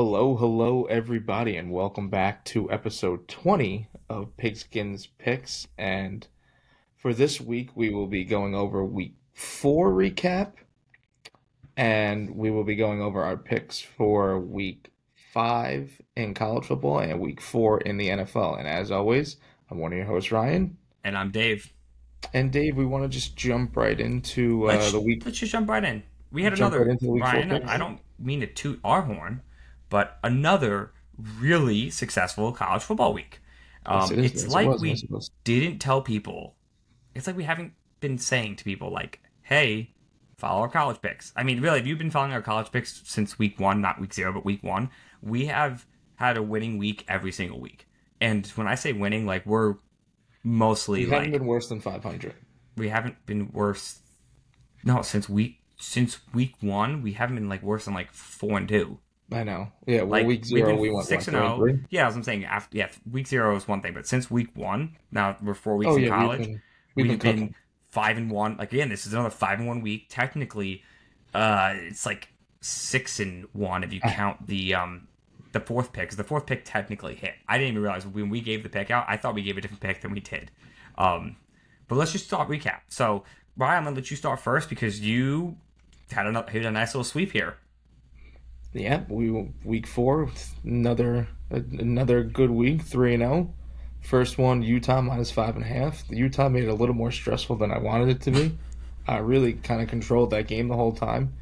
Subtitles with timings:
[0.00, 5.66] Hello, hello, everybody, and welcome back to episode 20 of Pigskin's Picks.
[5.76, 6.24] And
[6.96, 10.52] for this week, we will be going over week four recap,
[11.76, 14.92] and we will be going over our picks for week
[15.32, 18.56] five in college football and week four in the NFL.
[18.56, 19.38] And as always,
[19.68, 20.76] I'm one of your hosts, Ryan.
[21.02, 21.72] And I'm Dave.
[22.32, 25.24] And Dave, we want to just jump right into uh, the week.
[25.24, 26.04] let's just jump right in.
[26.30, 27.64] We had another right Ryan.
[27.64, 29.42] I don't mean to toot our horn,
[29.88, 30.92] but another
[31.40, 33.40] really successful college football week.
[33.86, 34.24] Um, Yes, it is.
[34.26, 34.80] it's Yes, it like was.
[34.82, 36.56] we it didn't tell people.
[37.14, 39.94] It's like we haven't been saying to people like, "Hey,
[40.36, 43.38] follow our college picks." I mean, really, if you've been following our college picks since
[43.38, 44.90] week one, not week zero, but week one,
[45.22, 45.86] we have
[46.16, 47.86] had a winning week every single week.
[48.20, 49.76] And when I say winning, like we're
[50.44, 52.34] mostly We like haven't been worse than 500.
[52.76, 54.00] we haven't been worse.
[54.84, 58.68] No, since week since week one, we haven't been like worse than like four and
[58.68, 58.98] two.
[59.30, 59.70] I know.
[59.86, 61.56] Yeah, well, Like week we've zero, been we went six what, and zero.
[61.58, 61.80] three?
[61.90, 64.96] Yeah, as I'm saying, after yeah, week zero is one thing, but since week one,
[65.10, 66.38] now we're four weeks Oh, in yeah, college.
[66.38, 66.60] we've been,
[66.94, 67.54] we've We've, been, been,
[67.90, 68.56] five and one.
[68.56, 70.06] Like again, this is another five and one week.
[70.08, 70.82] Technically,
[71.34, 72.28] uh, it's like
[72.60, 74.10] six and one if you Ah.
[74.10, 75.08] count the um
[75.52, 76.04] the fourth pick.
[76.04, 77.34] Because the fourth pick technically hit.
[77.48, 79.04] I didn't even realize when we gave the pick out.
[79.08, 80.50] I thought we gave a different pick than we did.
[80.96, 81.36] Um,
[81.86, 82.80] but let's just start recap.
[82.88, 83.24] So
[83.58, 85.56] Ryan, I'm gonna let you start first because you
[86.10, 87.56] had a hit a nice little sweep here.
[88.78, 90.30] Yeah, we week four,
[90.64, 93.54] another another good week, three and zero.
[94.02, 96.04] First one, Utah minus five and a half.
[96.08, 98.56] Utah made it a little more stressful than I wanted it to be.
[99.06, 101.34] I really kind of controlled that game the whole time.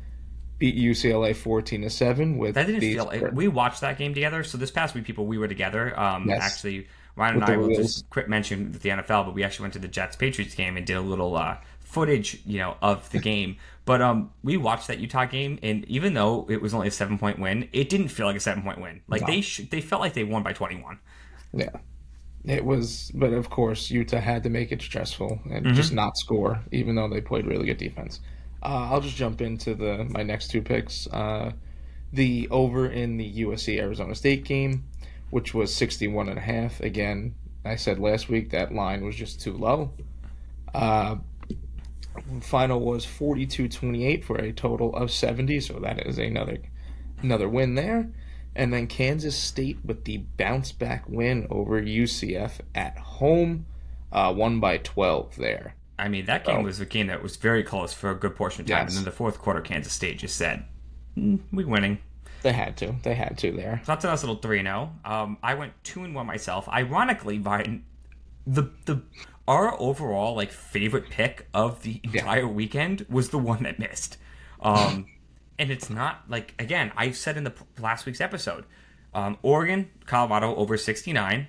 [0.59, 3.11] Beat UCLA fourteen to seven with That didn't feel.
[3.11, 4.43] It, we watched that game together.
[4.43, 5.98] So this past week, people, we were together.
[6.00, 6.43] Um, Yes.
[6.43, 7.78] actually, Ryan and I will Wheels.
[7.95, 10.87] just quick mention the NFL, but we actually went to the Jets Patriots game and
[10.87, 11.59] did a little uh,
[11.97, 13.56] footage, you know, of the game.
[13.86, 17.16] But um, we watched that Utah game, and even though it was only a seven
[17.19, 19.00] point win, it didn't feel like a seven point win.
[19.08, 19.27] Like No.
[19.28, 20.98] they sh- they felt like they won by twenty one.
[21.55, 21.70] yeah,
[22.44, 23.11] it was.
[23.14, 25.75] But of course, Utah had to make it stressful and Mm-hmm.
[25.75, 28.21] just not score, even though they played really good defense.
[28.62, 31.06] Uh, I'll just jump into the my next two picks.
[31.06, 31.53] Uh,
[32.12, 34.84] the over in the USC Arizona State game,
[35.31, 36.81] which was 61 and a half.
[36.81, 37.34] Again,
[37.65, 39.91] I said last week that line was just too low.
[40.75, 41.16] Uh,
[42.41, 46.59] final was 42-28 for a total of 70, so that is another
[47.22, 48.09] another win there.
[48.54, 53.66] And then Kansas State with the bounce back win over UCF at home,
[54.12, 55.75] uh, won by 12 there.
[55.99, 56.62] I mean, that game Oh.
[56.62, 58.91] was a game that was very close for a good portion of time, Yes.
[58.91, 60.65] and then the fourth quarter, Kansas State just said,
[61.16, 61.98] mm, "We winning."
[62.43, 62.94] They had to.
[63.03, 63.81] They had to there.
[63.84, 64.93] So that's a nice little three and zero.
[65.04, 66.69] Um, I went two and one myself.
[66.69, 67.81] Ironically, by
[68.47, 69.03] the the
[69.49, 74.19] our overall like favorite pick of the entire weekend was the one that missed.
[74.61, 75.07] Um,
[75.59, 78.65] and it's not like again I said in the last week's episode,
[79.15, 81.49] um, Oregon Colorado over sixty nine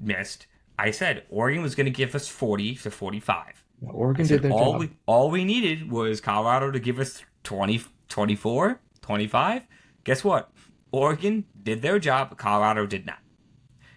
[0.00, 0.46] missed.
[0.78, 3.64] I said Oregon was going to give us forty to forty five.
[3.84, 4.80] Oregon did their All job.
[4.80, 9.66] we all we needed was Colorado to give us 20, 24, 25.
[10.04, 10.52] Guess what?
[10.92, 12.36] Oregon did their job.
[12.38, 13.18] Colorado did not.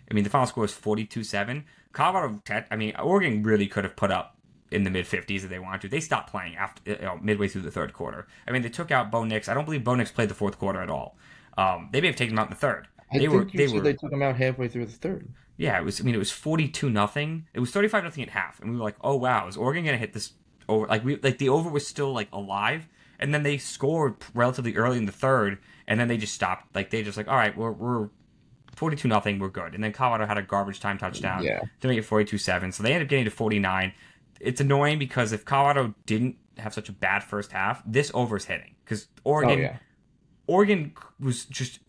[0.10, 1.64] I mean, the final score was 42-7.
[1.95, 2.41] Colorado,
[2.72, 4.38] I mean, Oregon really could have put up
[4.72, 5.89] in the mid 50s if they wanted to.
[5.89, 8.28] They stopped playing after you know, midway through the third quarter.
[8.47, 9.50] I mean, they took out Bo Nix.
[9.50, 11.17] I don't believe Bo Nix played the fourth quarter at all.
[11.57, 12.88] Um, they may have taken him out in the third.
[13.11, 14.91] I They think were you they said were they took him out halfway through the
[14.91, 15.33] third.
[15.57, 16.01] yeah, it was.
[16.01, 17.47] I mean, it was forty-two nothing.
[17.53, 19.97] It was thirty-five nothing at half, and we were like, "Oh wow, is Oregon gonna
[19.97, 20.33] hit this
[20.67, 22.88] over?" Like we, like the over was still like alive,
[23.19, 26.75] and then they scored relatively early in the third, and then they just stopped.
[26.75, 28.09] Like they just like, "All right, we're we're
[28.75, 31.62] forty-two nothing, we're good." And then Colorado had a garbage time touchdown Yeah.
[31.81, 32.72] to make it forty-two-seven.
[32.72, 33.94] So they ended up getting to forty-nine.
[34.40, 38.75] It's annoying because if Colorado didn't have such a bad first half, this over's hitting
[38.84, 39.78] because Oregon Oh yeah.
[40.47, 41.80] Oregon was just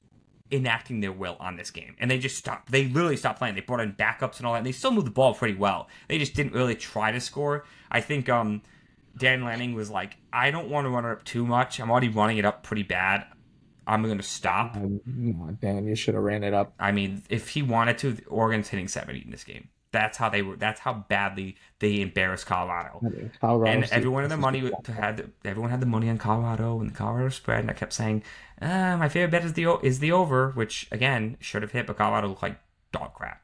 [0.52, 2.70] enacting their will on this game, and they just stopped.
[2.70, 3.54] They literally stopped playing.
[3.54, 4.58] They brought in backups and all that.
[4.58, 5.88] And they still moved the ball pretty well.
[6.08, 7.64] They just didn't really try to score.
[7.90, 8.62] I think um,
[9.18, 11.80] Dan Lanning was like, "I don't want to run it up too much.
[11.80, 13.26] I'm already running it up pretty bad.
[13.86, 16.74] I'm going to stop." No, Dan, you should have ran it up.
[16.78, 19.68] I mean, if he wanted to, Oregon's hitting 70 in this game.
[19.92, 20.56] That's how they were.
[20.56, 23.00] That's how badly they embarrassed Colorado
[23.40, 26.94] Colorado and everyone in the money had everyone had the money on Colorado and the
[26.94, 28.22] Colorado spread, and I kept saying,
[28.60, 31.96] uh, "My favorite bet is the is the over," which again should have hit, but
[31.96, 32.58] Colorado looked like
[32.92, 33.40] dog crap.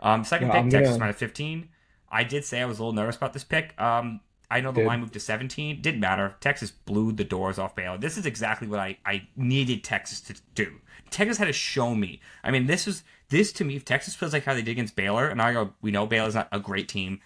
[0.00, 1.68] Um, second No, pick, I'm Texas gonna- minus fifteen.
[2.10, 3.80] I did say I was a little nervous about this pick.
[3.80, 4.20] Um,
[4.54, 4.86] I know the Did.
[4.86, 5.82] line moved to seventeen.
[5.82, 6.36] Didn't matter.
[6.40, 7.98] Texas blew the doors off Baylor.
[7.98, 10.80] This is exactly what I I needed Texas to do.
[11.10, 12.20] Texas had to show me.
[12.44, 13.74] I mean, this is this to me.
[13.74, 16.36] If Texas plays like how they did against Baylor, and I go, we know Baylor's
[16.36, 17.20] not a great team,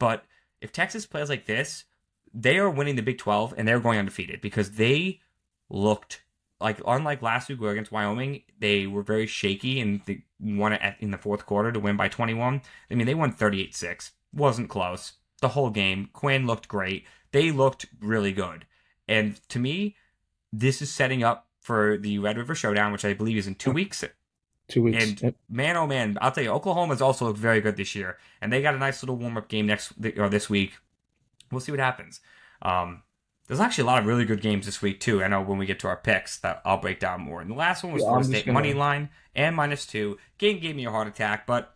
[0.00, 0.24] but
[0.60, 1.84] if Texas plays like this,
[2.32, 5.20] they are winning the Big 12 and they're going undefeated because they
[5.70, 6.22] looked
[6.60, 11.10] like unlike last week against Wyoming, they were very shaky and they won it in
[11.10, 12.62] the fourth quarter to win by 21.
[12.90, 14.10] I mean, they won 38-6.
[14.32, 15.12] Wasn't close.
[15.44, 16.08] The whole game.
[16.14, 17.04] Quinn looked great.
[17.32, 18.64] They looked really good.
[19.06, 19.94] And to me,
[20.50, 23.70] this is setting up for the Red River Showdown, which I believe is in two
[23.70, 24.02] weeks.
[24.68, 25.04] Two weeks.
[25.04, 25.34] And yep.
[25.50, 28.62] man, oh man, I'll tell you, Oklahoma's also looked very good this year, and they
[28.62, 30.78] got a nice little warm up game next or this week.
[31.52, 32.22] We'll see what happens.
[32.62, 33.02] Um,
[33.46, 35.22] there's actually a lot of really good games this week too.
[35.22, 37.42] I know when we get to our picks that I'll break down more.
[37.42, 38.54] And the last one was yeah, Florida State gonna...
[38.54, 40.16] money line and minus two.
[40.38, 41.73] Game gave me a heart attack, but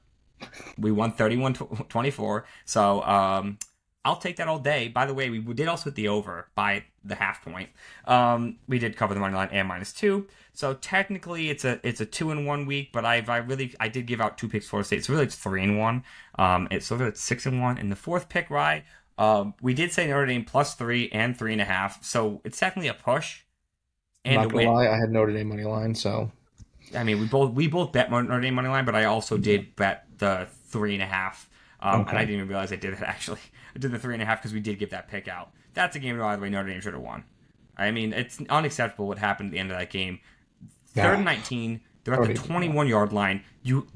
[0.78, 2.44] we won 31-24.
[2.64, 3.58] So um,
[4.04, 4.88] I'll take that all day.
[4.88, 7.68] By the way, we did also hit the over by the half point.
[8.06, 10.26] Um, we did cover the money line and minus two.
[10.54, 12.90] So technically, it's a it's a two in one week.
[12.92, 15.36] But I I really I did give out two picks for State, so really it's
[15.36, 16.04] three in one.
[16.38, 17.76] Um, it's so it's six in one.
[17.76, 18.84] And the fourth pick, Rye,
[19.18, 22.58] um, we did say Notre Dame plus three and three and a half, so it's
[22.58, 23.42] definitely a push.
[24.24, 26.32] And Not gonna lie, I had Notre Dame money line, so
[26.96, 29.76] I mean we both we both bet Notre Dame money line, but I also did
[29.76, 31.48] bet the three and a half.
[31.80, 32.10] Um, okay.
[32.10, 33.40] and I didn't even realize I did it actually.
[33.74, 35.50] I did the three and a half because we did get that pick out.
[35.74, 37.24] That's a game by the way Notre Dame should have won.
[37.76, 40.20] I mean, it's unacceptable what happened at the end of that game.
[40.94, 43.44] Third and nineteen, they're at the twenty-one yard line.
[43.62, 43.86] You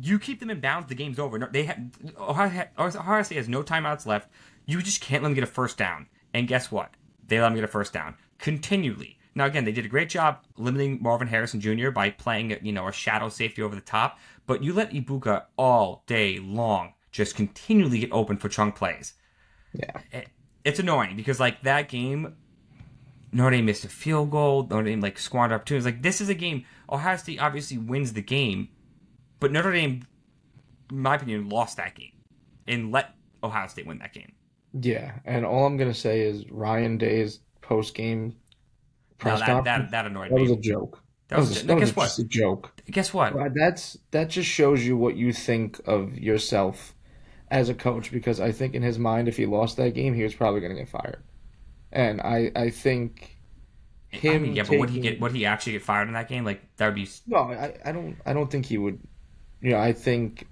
[0.00, 1.38] you keep them in bounds, the game's over.
[1.38, 1.78] They have
[2.18, 4.30] Ohio State has no timeouts left.
[4.64, 6.06] You just can't let them get a first down.
[6.32, 6.94] And guess what?
[7.26, 9.18] They let them get a first down continually.
[9.34, 11.90] Now again, they did a great job limiting Marvin Harrison Jr.
[11.90, 14.18] by playing you know a shadow safety over the top.
[14.46, 19.14] But you let Egbuka all day long just continually get open for chunk plays.
[19.72, 20.28] Yeah, it,
[20.64, 22.36] it's annoying because like that game,
[23.32, 24.66] Notre Dame missed a field goal.
[24.68, 25.86] Notre Dame like squandered opportunities.
[25.86, 26.64] Like this is a game.
[26.90, 28.68] Ohio State obviously wins the game
[29.42, 30.06] but Notre Dame,
[30.88, 32.12] in my opinion, lost that game
[32.68, 34.30] and let Ohio State win that game.
[34.80, 38.36] Yeah, and all I'm gonna say is Ryan Day's post game
[39.18, 40.42] press no, that, that, that annoyed that me.
[40.42, 41.02] was a joke.
[41.32, 42.72] That, that was, was, that was just a joke.
[42.90, 43.34] Guess what?
[43.54, 46.94] That's that just shows you what you think of yourself
[47.50, 48.12] as a coach.
[48.12, 50.74] Because I think in his mind, if he lost that game, he was probably going
[50.74, 51.22] to get fired.
[51.90, 53.36] And I I think
[54.08, 54.34] him.
[54.34, 54.78] I mean, yeah, taking...
[54.78, 55.20] but would he get?
[55.20, 56.44] Would he actually get fired in that game?
[56.44, 57.08] Like that would be.
[57.26, 58.16] No, I, I don't.
[58.24, 59.00] I don't think he would
[59.62, 60.46] you know, I think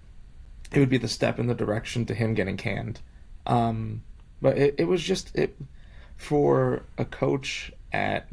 [0.72, 3.00] it would be the step in the direction to him getting canned.
[3.44, 4.02] Um,
[4.40, 5.56] but it, it was just it
[6.16, 8.28] for a coach at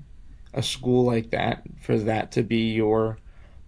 [0.54, 3.18] a school like that for that to be your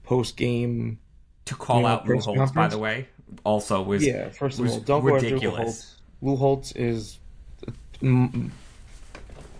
[0.03, 0.99] post game
[1.45, 2.51] to call you know, out Lou Holtz.
[2.51, 3.07] By the way,
[3.43, 4.29] also was yeah.
[4.29, 5.41] First of all, don't ridiculous.
[5.41, 5.95] Lou Holtz.
[6.21, 7.19] Lou Holtz is
[8.01, 8.51] m-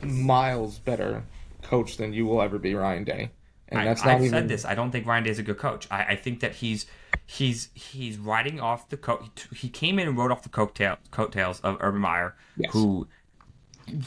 [0.02, 1.24] miles better
[1.62, 3.32] coach than you will ever be, Ryan Day.
[3.70, 4.32] And that's I, not I've even...
[4.32, 4.66] said this.
[4.66, 5.88] I don't think Ryan Day is a good coach.
[5.92, 6.86] I, I think that he's
[7.26, 9.48] he's he's riding off the coat.
[9.56, 12.72] He came in and rode off the coattail, coattails of Urban Meyer, yes.
[12.74, 13.08] who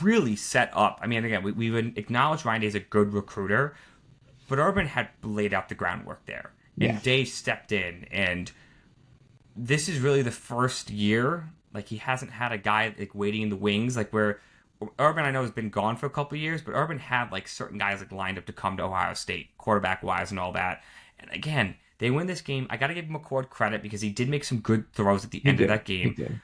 [0.03, 0.99] really set up.
[1.03, 3.75] I mean, again, we, we would acknowledge Ryan Day is a good recruiter,
[4.49, 7.01] but Urban had laid out the groundwork there, and yeah.
[7.01, 8.51] Day stepped in, and
[9.57, 13.49] this is really the first year like he hasn't had a guy like waiting in
[13.49, 14.41] the wings, like where
[14.99, 17.79] Urban I know has been gone for a couple years, but Urban had like certain
[17.79, 20.83] guys like lined up to come to Ohio State, quarterback wise and all that.
[21.19, 22.67] And again, they win this game.
[22.69, 25.39] I got to give McCord credit because he did make some good throws at the
[25.39, 25.65] he end did.
[25.65, 26.41] of that game.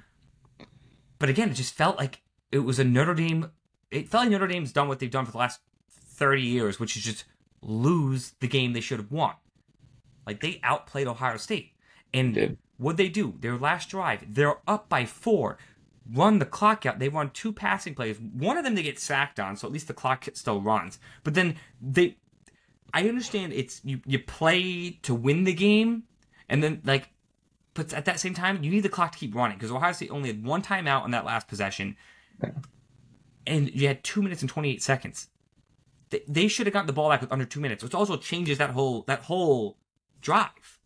[1.18, 3.50] But again, it just felt like it was a Notre Dame.
[3.90, 5.60] It felt like Notre Dame's done what they've done for the last
[5.90, 7.24] 30 years, which is just
[7.62, 9.34] lose the game they should have won.
[10.26, 11.72] Like they outplayed Ohio State.
[12.12, 15.58] And what they do, their last drive, they're up by four,
[16.10, 16.98] run the clock out.
[16.98, 18.18] They run two passing plays.
[18.18, 20.98] One of them they get sacked on, so at least the clock still runs.
[21.22, 22.16] But then they
[22.92, 26.04] I understand it's you you play to win the game,
[26.48, 27.10] and then like,
[27.74, 30.10] but at that same time you need the clock to keep running because Ohio State
[30.10, 31.96] only had one timeout on that last possession,
[33.46, 35.28] and you had two minutes and twenty eight seconds.
[36.10, 38.58] They, they should have gotten the ball back with under two minutes, which also changes
[38.58, 39.78] that whole that whole
[40.20, 40.78] drive.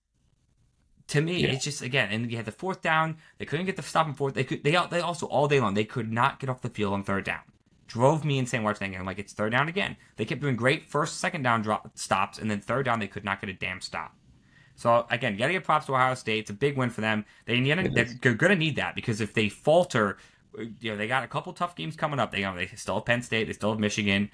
[1.08, 1.50] To me, yeah.
[1.50, 3.18] it's just again, and you had the fourth down.
[3.38, 4.34] They couldn't get the stop and fourth.
[4.34, 4.64] They could.
[4.64, 7.24] They they also all day long they could not get off the field on third
[7.24, 7.40] down
[7.92, 9.04] drove me insane watching that game.
[9.04, 9.96] Like it's third down again.
[10.16, 13.24] They kept doing great first, second down drop stops, and then third down they could
[13.24, 14.16] not get a damn stop.
[14.76, 16.40] So again, you gotta give props to Ohio State.
[16.40, 17.26] It's a big win for them.
[17.44, 20.16] They they're gonna need that because if they falter,
[20.80, 22.32] you know they got a couple tough games coming up.
[22.32, 23.46] They you know they still have Penn State.
[23.46, 24.30] They still have Michigan.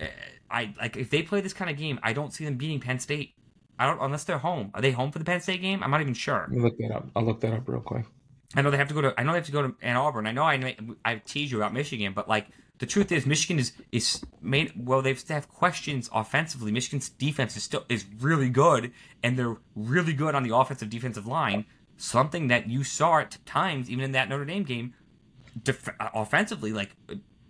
[0.00, 0.08] Eh,
[0.50, 2.98] I like if they play this kind of game, I don't see them beating Penn
[2.98, 3.34] State.
[3.78, 4.70] I don't unless they're home.
[4.74, 5.82] Are they home for the Penn State game?
[5.82, 6.46] I'm not even sure.
[6.48, 7.08] Me look that up.
[7.16, 8.06] I'll look that up real quick.
[8.54, 9.14] I know they have to go to.
[9.18, 10.26] I know they have to go to Ann Arbor.
[10.26, 12.48] I know I I teased you about Michigan, but like
[12.78, 16.72] the truth is Michigan is is made well they have questions offensively.
[16.72, 21.26] Michigan's defense is still is really good and they're really good on the offensive defensive
[21.26, 21.64] line.
[21.96, 24.94] Something that you saw at times even in that Notre Dame game
[25.62, 26.90] def- uh, offensively like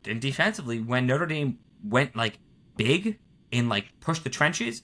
[0.07, 2.39] and defensively when Notre Dame went like
[2.77, 3.19] big
[3.53, 4.83] and like push the trenches,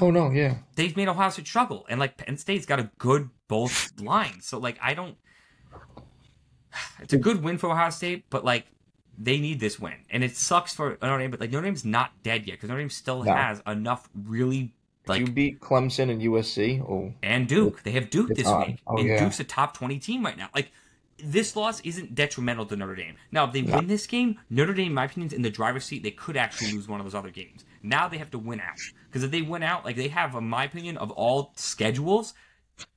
[0.00, 0.56] Oh no, yeah.
[0.76, 1.86] they've made Ohio State struggle.
[1.88, 4.46] And like Penn State's got a good both lines.
[4.46, 5.16] So like I don't
[7.00, 8.66] it's a good win for Ohio State, but like
[9.18, 9.94] they need this win.
[10.10, 12.82] And it sucks for Notre Dame, but like Notre Dame's not dead yet because Notre
[12.82, 13.34] Dame still No.
[13.34, 14.72] has enough really
[15.06, 16.80] like you beat Clemson and USC.
[16.88, 17.82] Oh, and Duke.
[17.82, 18.68] They have Duke this odd.
[18.68, 18.78] week.
[18.86, 19.18] Oh, and yeah.
[19.18, 20.48] Duke's a top 20 team right now.
[20.54, 20.70] Like,
[21.24, 23.16] this loss isn't detrimental to Notre Dame.
[23.32, 23.76] Now, if they No.
[23.76, 26.02] win this game, Notre Dame, in my opinion, is in the driver's seat.
[26.02, 27.64] They could actually lose one of those other games.
[27.82, 28.76] Now they have to win out.
[29.06, 32.34] Because if they win out, like, they have, in my opinion, of all schedules,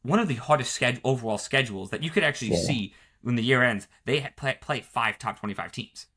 [0.01, 2.57] one of the hardest sched- overall schedules that you could actually Yeah.
[2.57, 3.87] see when the year ends.
[4.05, 6.07] They play, play five top 25 teams.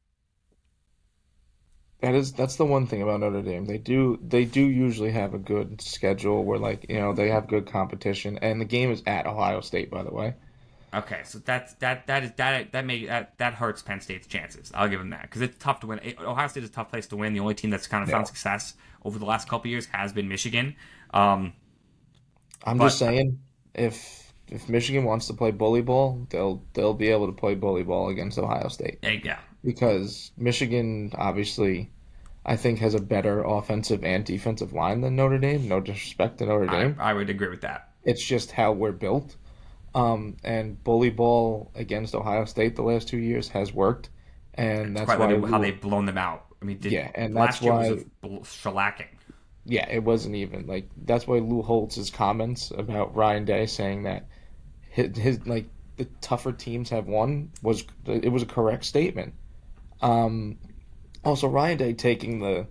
[2.00, 3.64] that is that's the one thing about Notre Dame.
[3.64, 7.48] They do they do usually have a good schedule where like you know they have
[7.48, 10.34] good competition, and the game is at Ohio State, by the way.
[10.94, 14.70] Okay, so that's that that is that that may that, that hurts Penn State's chances.
[14.74, 16.00] I'll give them that because it's tough to win.
[16.20, 17.32] Ohio State is a tough place to win.
[17.32, 18.26] The only team that's kind of found Yeah.
[18.28, 18.74] success
[19.04, 20.76] over the last couple years has been Michigan.
[21.12, 21.52] Um,
[22.64, 23.38] I'm But- just saying,
[23.74, 27.82] if if Michigan wants to play bully ball, they'll they'll be able to play bully
[27.82, 31.90] ball against Ohio State yeah, because Michigan obviously,
[32.46, 35.66] I think, has a better offensive and defensive line than Notre Dame.
[35.68, 37.90] No disrespect to Notre I, Dame, I would agree with that.
[38.04, 39.36] it's just how we're built.
[39.96, 44.10] Um, and bully ball against Ohio State the last two years has worked,
[44.54, 46.44] and that's Quite why literally how they've blown them out.
[46.60, 47.90] I mean, did, Yeah, and last that's year why-
[48.28, 49.06] was shellacking.
[49.64, 54.26] yeah, it wasn't even like that's why Lou Holtz's comments about Ryan Day saying that
[54.90, 59.32] his, his like the tougher teams have won was it was a correct statement.
[60.02, 60.58] Um,
[61.24, 62.66] also, Ryan Day taking the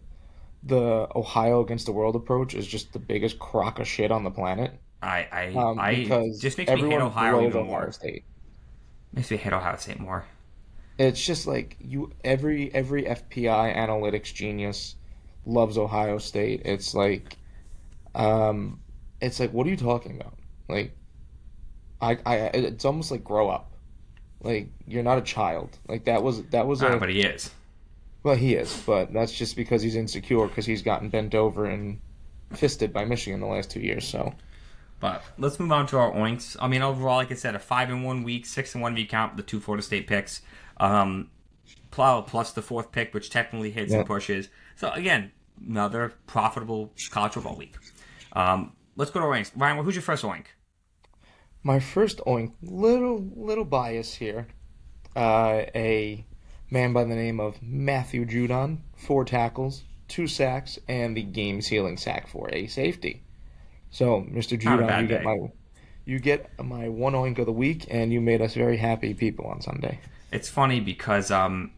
[0.62, 4.32] the Ohio against the world approach is just the biggest crock of shit on the
[4.32, 4.80] planet.
[5.02, 7.92] I I, Um, I just makes me hate Ohio even Ohio more.
[7.92, 8.26] State.
[9.14, 10.28] Makes me hate Ohio State more.
[10.98, 14.96] It's just like you every every FPI analytics genius
[15.46, 16.62] loves Ohio State.
[16.66, 17.38] It's like
[18.16, 18.82] um
[19.22, 20.38] it's like what are you talking about?
[20.70, 20.98] Like
[22.02, 23.74] I I it's almost like grow up.
[24.42, 25.80] Like you're not a child.
[25.88, 27.52] Like that was that was Ah, a but he is.
[28.24, 32.02] well he is, but that's just because he's insecure because he's gotten bent over and
[32.54, 34.34] fisted by Michigan the last 2 years, so
[35.06, 36.58] But let's move on to our oinks.
[36.60, 39.10] I mean, overall, like I said, a five in one week, six in one week
[39.10, 40.42] count, the two Florida State picks,
[40.78, 41.30] um,
[41.92, 44.00] plus the fourth pick, which technically hits Yeah.
[44.00, 44.50] and pushes.
[44.76, 45.32] So again,
[45.64, 47.76] another profitable college football week.
[48.34, 49.52] Um, let's go to our oinks.
[49.56, 50.46] Ryan, who's your first oink?
[51.62, 54.48] My first oink, little little bias here.
[55.16, 56.26] Uh, a
[56.72, 61.98] man by the name of Matthew Judon, four tackles, two sacks, and the game sealing
[61.98, 63.22] sack for a safety.
[63.96, 64.60] So, Mr.
[64.60, 65.24] Judon, you get day.
[65.24, 65.48] my
[66.04, 69.46] you get my one oink of the week, and you made us very happy people
[69.46, 70.02] on Sunday.
[70.34, 71.72] It's funny because um,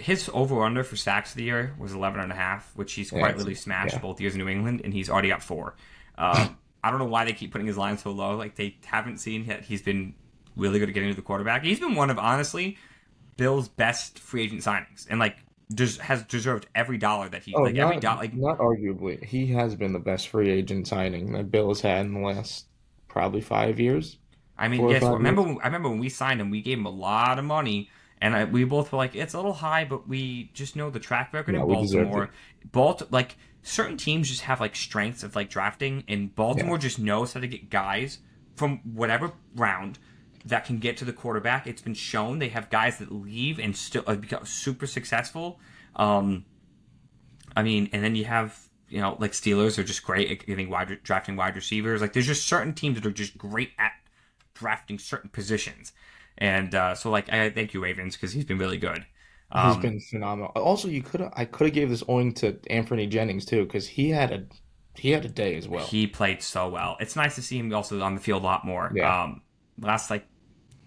[0.00, 3.10] his over under for sacks of the year was 11 and a half, which he's
[3.10, 4.00] quite it's- literally smashed yeah.
[4.00, 5.76] both years in New England, and he's already got four.
[6.18, 8.36] Um, I don't know why they keep putting his line so low.
[8.36, 10.12] Like they haven't seen that he's been
[10.56, 11.62] really good at getting to the quarterback.
[11.62, 12.78] He's been one of honestly
[13.36, 15.36] Bill's best free agent signings, and like
[15.72, 18.20] des- has deserved every dollar that he Oh, like not, every dollar.
[18.20, 22.06] Like not arguably, he has been the best free agent signing that Bill has had
[22.06, 22.66] in the last
[23.08, 24.18] probably five years.
[24.56, 25.14] I mean, four or guess what?
[25.14, 27.90] Remember, when, I remember when we signed him, we gave him a lot of money,
[28.20, 31.00] and I, we both were like, "It's a little high," but we just know the
[31.00, 32.30] track record Yeah, in Baltimore.
[32.70, 37.32] Balt like certain teams just have like strengths of like drafting, and Baltimore just knows
[37.32, 38.18] how to get guys
[38.56, 39.98] from whatever round
[40.46, 41.66] that can get to the quarterback.
[41.66, 45.58] It's been shown they have guys that leave and still uh, become super successful.
[45.96, 46.44] Um,
[47.56, 48.58] I mean, and then you have
[48.88, 52.00] you know like Steelers are just great at getting wide drafting wide receivers.
[52.00, 53.92] Like there's just certain teams that are just great at
[54.54, 55.92] drafting certain positions,
[56.36, 59.04] and uh, so like I thank you Ravens because he's been really good.
[59.54, 60.50] He's been phenomenal.
[60.56, 64.10] Also, you could I could have gave this owing to Anfernee Jennings too because he
[64.10, 64.44] had a
[64.96, 65.86] he had a day as well.
[65.86, 66.96] He played so well.
[66.98, 68.90] It's nice to see him also on the field a lot more.
[68.94, 69.22] Yeah.
[69.22, 69.42] Um,
[69.78, 70.26] last like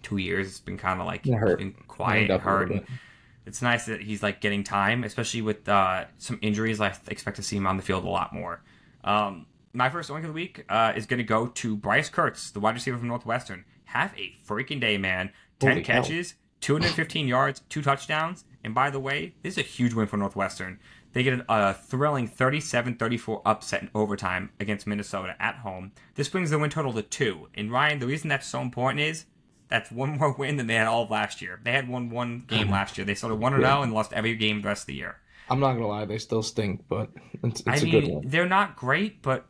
[0.03, 1.25] two years, it's been kind of like
[1.57, 2.69] been quiet, Banged up a hurt.
[2.69, 2.99] little and
[3.45, 6.79] It's nice that he's like getting time, especially with uh, some injuries.
[6.81, 8.61] I expect to see him on the field a lot more.
[9.03, 12.51] Um, my first oink of the week uh, is going to go to Bryce Kirtz,
[12.51, 13.63] the wide receiver from Northwestern.
[13.85, 15.31] Have a freaking day, man!
[15.59, 16.03] Ten Holy hell.
[16.03, 18.43] catches, 215 yards, two touchdowns.
[18.63, 20.79] And by the way, this is a huge win for Northwestern.
[21.13, 25.93] They get a thrilling 37 34 upset in overtime against Minnesota at home.
[26.15, 27.47] This brings the win total to two.
[27.55, 29.25] And Ryan, the reason that's so important is
[29.69, 31.59] that's one more win than they had all of last year.
[31.63, 32.71] They had won one game mm-hmm.
[32.71, 33.05] last year.
[33.05, 35.17] They started 1 and 0 and lost every game the rest of the year.
[35.49, 37.09] I'm not gonna lie, they still stink, but
[37.43, 38.23] it's, it's I a mean, good one.
[38.27, 39.45] they're not great, but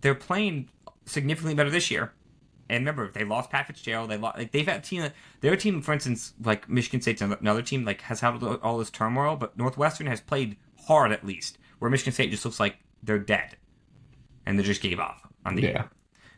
[0.00, 0.70] they're playing
[1.06, 2.12] significantly better this year.
[2.68, 4.10] And remember, they lost Pat Fitzgerald.
[4.10, 5.06] They lost, like they've had a team.
[5.42, 9.36] Their team, for instance, like Michigan State's another team, like has had all this turmoil.
[9.36, 11.58] But Northwestern has played hard at least.
[11.78, 13.56] Where Michigan State just looks like they're dead,
[14.46, 15.68] and they just gave up on the Yeah.
[15.68, 15.90] year.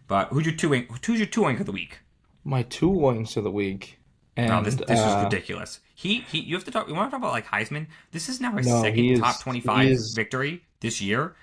[0.09, 0.73] But who's your two?
[1.07, 2.01] Who's your two wing of the week?
[2.47, 3.99] My two wins of the week.
[4.37, 5.81] And, No, this this uh, is ridiculous.
[5.95, 6.41] He he.
[6.41, 6.89] You have to talk.
[6.89, 7.87] You want to talk about like Heisman?
[8.13, 11.35] This is now his No, second is- top twenty five is- victory this year.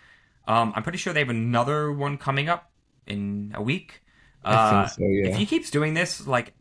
[0.48, 2.70] Um, I'm pretty sure they have another one coming up
[3.08, 4.02] in a week.
[4.46, 5.28] I Uh, think so, yeah.
[5.32, 6.54] If he keeps doing this, like,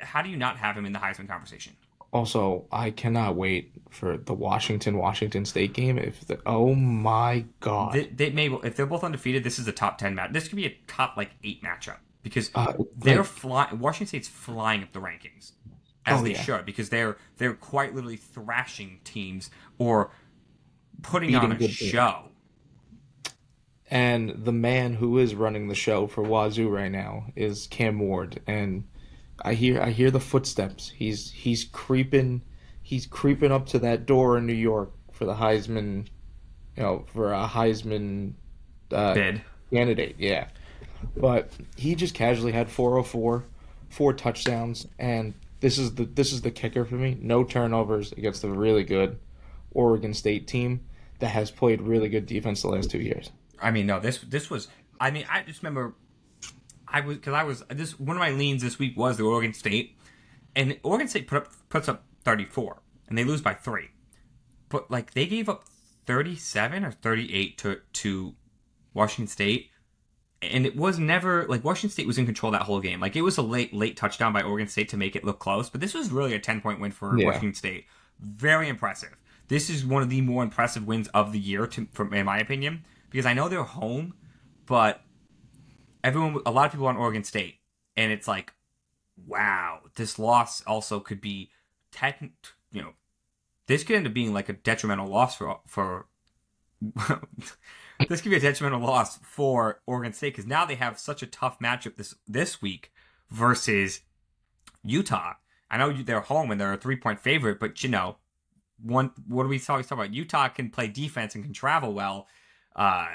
[0.00, 1.74] how do you not have him in the Heisman conversation?
[2.12, 5.98] Also, I cannot wait for the Washington Washington State game.
[5.98, 9.44] If the oh my god, They, they may if they're both undefeated.
[9.44, 10.32] This is a top ten match.
[10.32, 11.98] This could be a top like eight matchup
[12.28, 13.78] because Uh, they're like- flying.
[13.78, 15.52] Washington State's flying up the rankings
[16.04, 16.42] as Oh, they yeah.
[16.42, 20.10] should because they're they're quite literally thrashing teams or
[21.02, 22.30] putting Beating on a good show.
[23.90, 28.40] and the man who is running the show for Wazzu right now is Cam Ward,
[28.46, 28.84] and
[29.42, 30.90] I hear I hear the footsteps.
[30.90, 32.42] He's he's creeping,
[32.82, 36.06] he's creeping up to that door in New York for the Heisman,
[36.76, 38.32] you know, for a Heisman
[38.90, 39.42] uh, Bid.
[39.72, 40.16] candidate.
[40.18, 40.48] Yeah,
[41.16, 43.44] but he just casually had 404,
[43.88, 47.16] four touchdowns, and this is the this is the kicker for me.
[47.20, 49.18] No turnovers against a really good
[49.72, 50.80] Oregon State team
[51.18, 53.30] that has played really good defense the last two years.
[53.60, 54.68] I mean, no, this this was.
[55.00, 55.94] I mean, I just remember,
[56.88, 59.52] I was because I was this one of my leans this week was the Oregon
[59.52, 59.96] State,
[60.54, 63.90] and Oregon State put up puts up thirty four, and they lose by three,
[64.68, 65.64] but like they gave up
[66.06, 68.34] thirty seven or thirty eight to to
[68.92, 69.70] Washington State,
[70.42, 73.00] and it was never like Washington State was in control that whole game.
[73.00, 75.70] Like it was a late late touchdown by Oregon State to make it look close,
[75.70, 77.26] but this was really a ten point win for Yeah.
[77.26, 77.86] Washington State.
[78.20, 79.16] Very impressive.
[79.48, 82.38] This is one of the more impressive wins of the year, to, from in my
[82.38, 84.14] opinion, because I know they're home,
[84.66, 85.02] but
[86.02, 87.56] everyone, a lot of people on Oregon State,
[87.96, 88.52] and it's like,
[89.26, 91.50] wow, this loss also could be,
[91.92, 92.32] techn-
[92.72, 92.94] you know,
[93.68, 96.06] this could end up being like a detrimental loss for for.
[98.08, 101.26] this could be a detrimental loss for Oregon State because now they have such a
[101.26, 102.92] tough matchup this this week
[103.30, 104.00] versus
[104.82, 105.34] Utah.
[105.70, 108.16] I know they're home and they're a three point favorite, but you know,
[108.82, 110.12] one what do we always talk about?
[110.14, 112.26] Utah can play defense and can travel well.
[112.74, 113.08] Uh,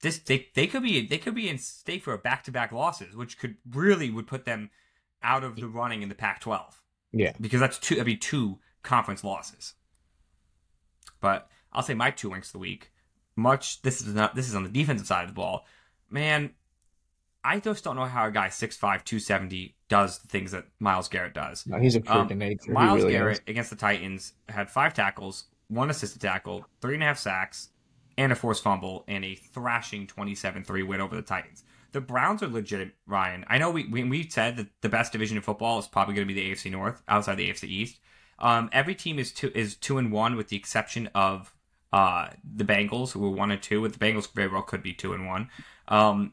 [0.00, 3.14] this they they could be they could be in state for back to back losses,
[3.14, 4.70] which could really would put them
[5.22, 7.32] out of the running in the Pac twelve Yeah.
[7.40, 9.74] because that's two that'd be two conference losses.
[11.20, 12.90] But I'll say my two winks of the week.
[13.42, 15.66] Much this is not this is on the defensive side of the ball.
[16.10, 16.50] Man,
[17.44, 21.34] I just don't know how a guy 6'5", 270 does the things that Myles Garrett
[21.34, 21.66] does.
[21.66, 22.70] No, he's a freak Um, nature.
[22.72, 23.42] Myles really Garrett is.
[23.48, 27.70] against the Titans had five tackles, one assisted tackle, three and a half sacks,
[28.16, 31.64] and a forced fumble, and a thrashing 27-3 win over the Titans.
[31.92, 33.44] The Browns are legit, Ryan.
[33.48, 36.26] I know we we, we said that the best division in football is probably going
[36.28, 37.98] to be the AFC North, outside the AFC East.
[38.38, 41.52] Um, every team is two is two and one, with the exception of
[41.92, 43.80] uh, the Bengals, who were one and two.
[43.80, 45.48] With the Bengals, very well could be two and one.
[45.88, 46.32] Um,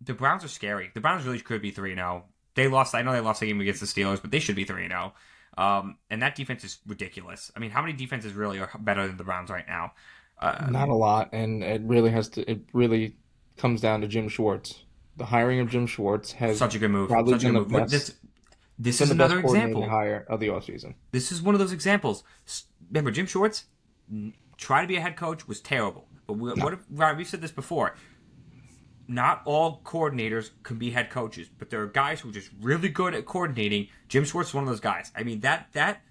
[0.00, 0.90] the Browns are scary.
[0.94, 2.24] The Browns really could be three and zero.
[2.54, 2.94] They lost.
[2.94, 4.92] I know they lost the game against the Steelers, but they should be three and
[4.92, 5.14] zero.
[5.56, 7.50] Um, and that defense is ridiculous.
[7.56, 9.92] I mean, how many defenses really are better than the Browns right now?
[10.38, 12.50] Uh, Not a lot, and it really has to.
[12.50, 13.16] It really
[13.56, 14.82] comes down to Jim Schwartz.
[15.16, 17.08] The hiring of Jim Schwartz has such a good move.
[17.08, 17.68] probably Such a good move.
[17.68, 18.14] best- This,
[18.76, 19.88] this is the another example.
[19.88, 20.94] hire of the offseason.
[21.12, 22.24] This is one of those examples.
[22.90, 23.66] Remember, Jim Schwartz
[24.56, 26.08] tried to be a head coach was terrible.
[26.26, 27.94] But we, what if Ryan, we've said this before?
[29.06, 32.88] Not all coordinators can be head coaches, but there are guys who are just really
[32.88, 33.88] good at coordinating.
[34.08, 35.12] Jim Schwartz is one of those guys.
[35.14, 36.02] I mean that that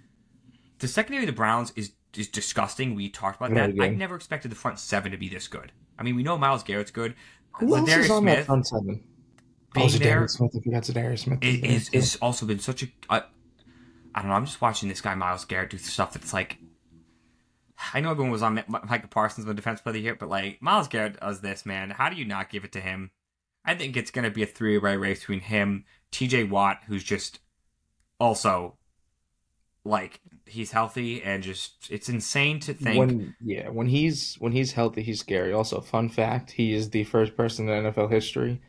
[0.77, 2.93] the secondary of the Browns is is disgusting.
[2.93, 3.81] We talked about that.
[3.81, 5.71] I never expected the front seven to be this good.
[5.97, 7.15] I mean, we know Myles Garrett's good.
[7.53, 9.03] Who else Ladarius is on that Smith front seven?
[9.73, 10.51] being oh, there- Smith.
[10.55, 11.39] I forgot Za'Darius Smith.
[11.41, 13.23] it is it's also been such a I,
[14.13, 14.35] I don't know.
[14.35, 16.57] I'm just watching this guy Myles Garrett do stuff that's like.
[17.93, 20.29] I know everyone was on Mi- Micah Parsons the defense player of the year, but
[20.29, 21.89] like Myles Garrett does this, man.
[21.91, 23.11] How do you not give it to him?
[23.65, 26.45] I think it's going to be a three-way race between him, T.J.
[26.45, 27.39] Watt, who's just
[28.19, 28.77] also
[29.85, 32.97] like he's healthy and just it's insane to think.
[32.97, 35.53] when yeah when he's when he's healthy he's scary.
[35.53, 38.61] Also, fun fact: he is the first person in NFL history,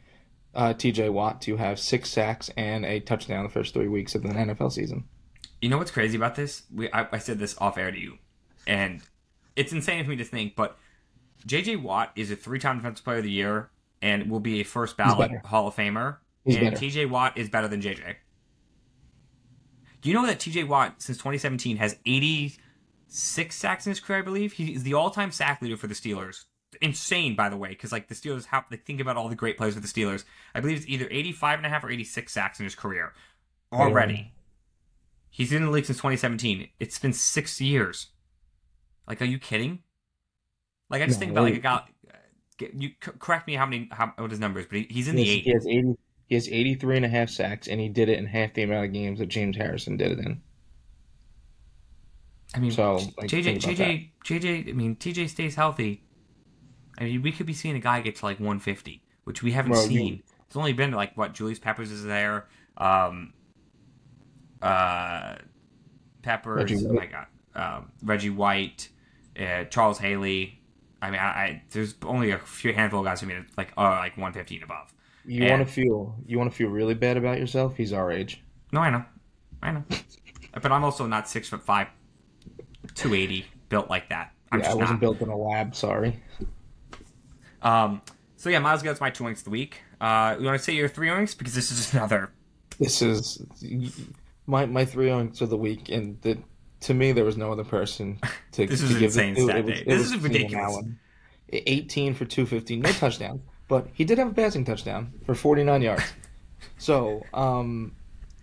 [0.55, 1.11] uh, T.J.
[1.11, 4.73] Watt, to have six sacks and a touchdown the first three weeks of an NFL
[4.73, 5.05] season.
[5.61, 6.65] You know what's crazy about this?
[6.73, 8.19] We I, I said this off air to you,
[8.67, 9.03] and
[9.57, 10.79] it's insane for me to think, but
[11.47, 11.77] J.J.
[11.77, 13.71] Watt is a three-time Defensive Player of the Year
[14.03, 15.31] and will be a first ballot.
[15.45, 16.19] Hall of Famer.
[16.45, 16.77] He's and better.
[16.77, 17.07] T.J.
[17.07, 18.17] Watt is better than J.J.
[20.03, 20.65] Do you know that T.J.
[20.65, 24.19] Watt since 2017 has 86 sacks in his career?
[24.19, 26.45] I believe he is the all-time sack leader for the Steelers.
[26.83, 29.57] Insane, by the way, because like the Steelers have like think about all the great
[29.57, 30.25] players with the Steelers.
[30.55, 33.13] I believe it's either 85 and a half or 86 sacks in his career
[33.73, 34.33] already.
[35.31, 36.69] He's in the league since 2017.
[36.81, 38.09] It's been six years.
[39.07, 39.81] Like, are you kidding?
[40.91, 41.83] Like, I just No, think about like a guy.
[42.73, 45.31] You correct me how many how what his numbers, but he, he's in He the
[45.31, 45.45] eight.
[45.45, 45.97] he has 80
[46.29, 48.87] he has 83 and a half sacks and he did it in half the amount
[48.87, 50.41] of games that James Harrison did it in.
[52.55, 54.69] I mean, So, like, JJ, JJ, JJ.
[54.69, 56.05] I mean, TJ stays healthy.
[56.99, 59.73] I mean, we could be seeing a guy get to like 150, which we haven't
[59.73, 60.23] Well, you- seen.
[60.47, 62.47] It's only been like what Julius Peppers is there.
[62.77, 63.33] Um,
[64.63, 65.35] uh,
[66.23, 66.71] Peppers.
[66.71, 67.27] Reggie oh my God.
[67.57, 68.89] Um, Reggie White,
[69.39, 70.61] uh, Charles Haley.
[71.03, 73.73] I mean, I, I there's only a few handful of guys who made it like
[73.77, 74.95] uh like 150 and above.
[75.27, 77.77] You want to feel you want to feel really bad about yourself?
[77.77, 78.43] He's our age.
[78.73, 79.05] No, I know,
[79.63, 79.85] I know,
[80.63, 81.89] but I'm also not six foot five,
[82.95, 84.33] 280, built like that.
[84.53, 85.01] I'm yeah, I wasn't not.
[85.01, 86.21] built in a lab, sorry.
[87.63, 88.03] Um,
[88.37, 89.81] so yeah, Myles gets my two wings of the week.
[90.01, 92.31] Uh, you want to say your three wings because this is another.
[92.79, 93.43] This is
[94.47, 96.39] my my three owners of the week, and the,
[96.85, 98.19] to me there was no other person
[98.53, 100.79] to, This to give insane it stat It was, it This was is ridiculous.
[101.53, 106.03] 18 for 215, no touchdown, but he did have a passing touchdown for 49 yards.
[106.79, 107.95] So, um,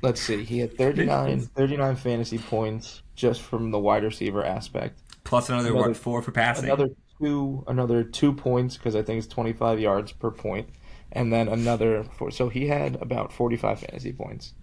[0.01, 4.99] let's see, he had 39, 39 fantasy points just from the wide receiver aspect.
[5.23, 6.65] Plus another, Another- what four for passing.
[6.65, 10.69] Another two, another two points because I think it's 25 yards per point,
[11.12, 12.32] and then another four.
[12.32, 14.54] So he had about 45 fantasy points,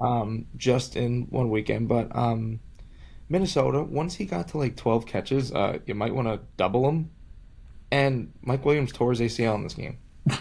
[0.00, 1.88] um, just in one weekend.
[1.88, 2.60] But um,
[3.28, 7.10] Minnesota, once he got to like 12 catches, uh, you might want to double him.
[7.90, 9.98] And Mike Williams tore his ACL in this game.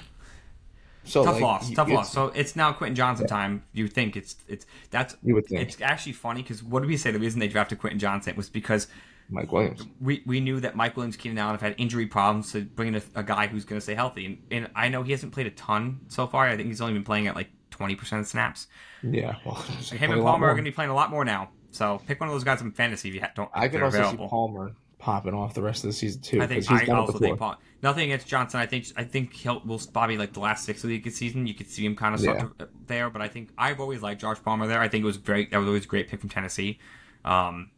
[1.05, 2.13] So tough like, loss, you- tough loss.
[2.13, 3.63] So it's now Quentin Johnston time.
[3.73, 6.95] You think it's it's that's You would think it's actually funny because what did we
[6.95, 7.11] say?
[7.11, 8.87] The reason they drafted Quentin Johnston was because
[9.29, 9.83] Mike Williams.
[9.99, 13.01] we, we knew that Mike Williams, Keenan Allen have had injury problems, so bringing a,
[13.15, 14.25] a guy who's going to stay healthy.
[14.25, 16.47] And, and I know he hasn't played a ton so far.
[16.47, 18.67] I think he's only been playing at like twenty percent of snaps.
[19.01, 19.55] Yeah, well,
[19.91, 21.49] Him and Palmer are going to be playing a lot more now.
[21.73, 23.49] So pick one of those guys in fantasy if you don't.
[23.53, 24.25] I could also available.
[24.25, 26.41] see Palmer popping off the rest of the season too.
[26.41, 27.57] I think he's I also think Paul.
[27.81, 28.61] Nothing against Johnston.
[28.61, 31.47] I think I think he'll will probably like the last six of the season.
[31.47, 32.47] You could see him kind of Yeah.
[32.87, 34.79] there, but I think I've always liked Josh Palmer there.
[34.79, 36.79] I think it was very that was always a great pick from Tennessee.
[37.25, 37.71] Um,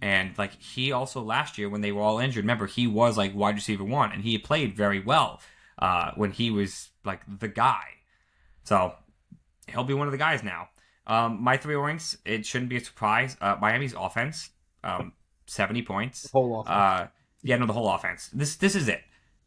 [0.00, 3.34] and like he also last year when they were all injured, remember he was like
[3.34, 5.40] wide receiver one, and he played very well
[5.78, 7.84] uh, when he was like the guy.
[8.64, 8.94] So
[9.68, 10.68] he'll be one of the guys now.
[11.06, 13.36] Um, my three rings, it shouldn't be a surprise.
[13.40, 14.50] Uh, Miami's offense,
[14.84, 15.12] um,
[15.46, 16.30] seventy points.
[16.30, 16.74] Whole offense.
[16.74, 17.08] Uh,
[17.42, 18.30] yeah, no, the whole offense.
[18.32, 19.02] This this is it.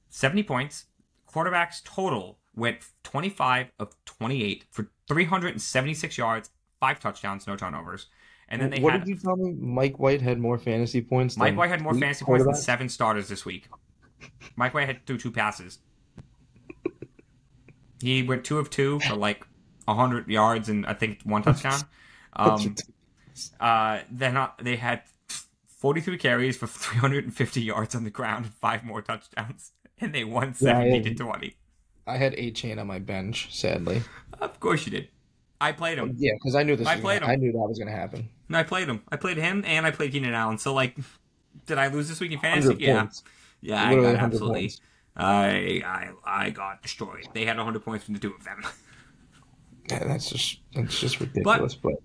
[0.09, 0.85] Seventy points.
[1.31, 6.49] Quarterbacks total went twenty five of twenty eight for three hundred and seventy six yards,
[6.79, 8.07] five touchdowns, no turnovers.
[8.49, 9.53] And then they what had did you tell me?
[9.53, 11.37] Mike White had more fantasy points.
[11.37, 13.67] Mike White had more fantasy points than seven starters this week.
[14.55, 15.79] Mike White had threw two passes.
[18.01, 19.47] He went two of two for like
[19.87, 21.81] hundred yards and I think one touchdown.
[22.35, 22.75] Um,
[23.59, 25.03] uh, then uh, they had
[25.67, 30.47] 43 carries for 350 yards on the ground and five more touchdowns, and they won
[30.59, 31.55] Yeah, 70 I- to 20.
[32.07, 33.49] I had Achane on my bench.
[33.55, 34.01] Sadly,
[34.41, 35.09] Of course you did.
[35.61, 36.15] I played him.
[36.17, 36.87] yeah, because I knew this.
[36.87, 37.39] I was played gonna, him.
[37.39, 38.27] I knew that was going to happen.
[38.47, 39.01] And I played him.
[39.11, 40.57] I played him, and I played Keenan Allen.
[40.57, 40.97] So like,
[41.67, 42.69] did I lose this week in fantasy?
[42.69, 43.23] 100 Yeah, points.
[43.61, 44.61] yeah, I got absolutely.
[44.61, 44.81] points.
[45.15, 47.27] I I I got destroyed.
[47.33, 48.63] They had 100 points from the two of them.
[49.93, 51.75] Yeah, that's just that's just ridiculous.
[51.75, 51.99] But, All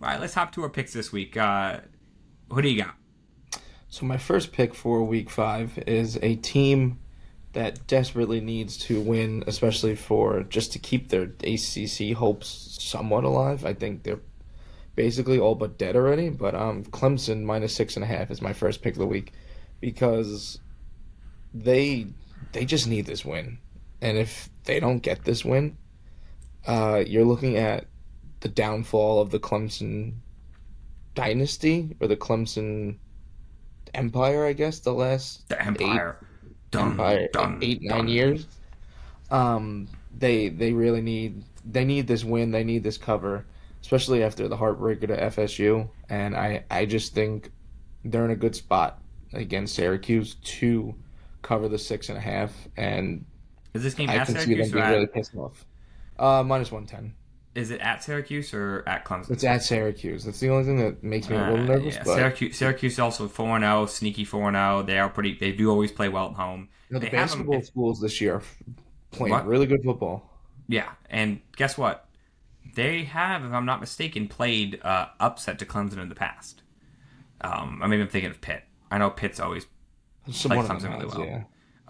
[0.00, 1.36] right, let's hop to our picks this week.
[1.36, 1.80] Uh,
[2.50, 2.94] who do you got?
[3.88, 6.98] so my first pick for week five is a team
[7.52, 13.66] that desperately needs to win, especially for just to keep their ACC hopes somewhat alive.
[13.66, 14.20] I think they're
[14.94, 16.30] basically all but dead already.
[16.30, 19.32] But um, Clemson minus six and a half is my first pick of the week
[19.80, 20.58] because
[21.52, 22.06] they
[22.52, 23.58] they just need this win,
[24.00, 25.76] and if they don't get this win,
[26.66, 27.86] uh, you're looking at
[28.40, 30.14] the downfall of the Clemson
[31.14, 32.96] dynasty or the Clemson
[33.94, 34.80] empire, I guess.
[34.80, 36.18] The last The Empire.
[36.70, 38.46] Dun, empire dun, eight nine years.
[39.30, 42.50] Um, they they really need they need this win.
[42.50, 43.44] They need this cover,
[43.82, 45.88] especially after the heartbreaker to FSU.
[46.08, 47.50] And I I just think
[48.04, 49.02] they're in a good spot
[49.34, 50.94] against Syracuse to
[51.42, 52.52] cover the six and a half.
[52.78, 53.26] And
[53.74, 55.66] Is this game I can see them being really pissed off.
[56.22, 57.14] Uh, minus one ten.
[57.54, 59.30] is it at Syracuse or at Clemson?
[59.32, 60.24] It's at Syracuse.
[60.24, 61.94] That's the only thing that makes me a Uh, little nervous.
[61.96, 64.82] yeah, but Syracuse, Syracuse also four and zero, sneaky four and zero.
[64.82, 65.34] They are pretty.
[65.38, 66.68] They do always play well at home.
[66.88, 68.42] you know, the they have them- basketball schools this year are
[69.10, 69.46] playing What?
[69.46, 70.30] really good football.
[70.68, 72.08] Yeah, and guess what?
[72.74, 76.62] They have, if I'm not mistaken, played uh, upset to Clemson in the past.
[77.42, 78.62] Um, I mean, I'm thinking of Pitt.
[78.90, 79.66] I know Pitt's always.
[80.30, 81.26] Some Like one of Clemson them really well.
[81.26, 81.42] yeah.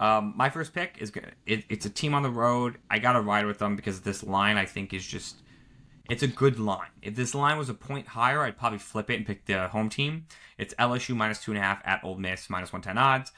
[0.02, 1.12] Um, my first pick is.
[1.46, 2.78] It, it's a team on the road.
[2.90, 5.36] I got to ride with them because this line I think is just.
[6.10, 6.90] It's a good line.
[7.00, 9.88] If this line was a point higher, I'd probably flip it and pick the home
[9.88, 10.26] team.
[10.58, 13.30] It's LSU minus two and a half at Ole Miss minus one ten odds.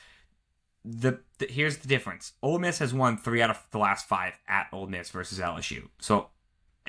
[0.86, 2.32] The, the here's the difference.
[2.42, 5.88] Ole Miss has won three out of the last five at Ole Miss versus LSU.
[6.00, 6.30] So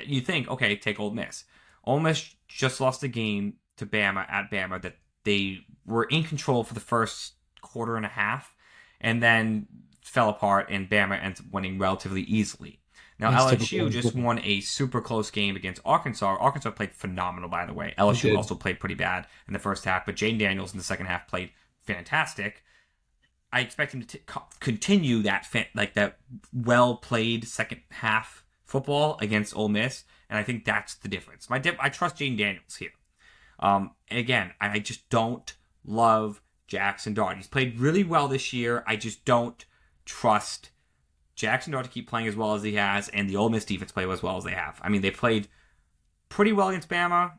[0.01, 1.43] you think, okay, take Ole Miss.
[1.83, 6.63] Ole Miss just lost a game to Bama at Bama that they were in control
[6.63, 8.54] for the first quarter and a half,
[9.01, 9.67] and then
[10.01, 12.79] fell apart, and Bama ends up winning relatively easily.
[13.17, 16.35] Now That's LSU just won a super close game against Arkansas.
[16.39, 17.93] Arkansas played phenomenal, by the way.
[17.97, 21.05] LSU also played pretty bad in the first half, but Jayden Daniels in the second
[21.05, 21.51] half played
[21.83, 22.63] fantastic.
[23.53, 24.23] I expect him to t-
[24.59, 26.17] continue that fan- like that
[26.51, 31.49] well played second half football against Ole Miss, and I think that's the difference.
[31.49, 32.91] My dip- I trust Jayden Daniels here.
[33.59, 35.55] Um, again, I just don't
[35.85, 37.37] love Jackson Dart.
[37.37, 38.83] He's played really well this year.
[38.87, 39.63] I just don't
[40.05, 40.69] trust
[41.35, 43.91] Jackson Dart to keep playing as well as he has, and the Ole Miss defense
[43.91, 44.79] play as well as they have.
[44.81, 45.47] I mean, they played
[46.29, 47.33] pretty well against Bama.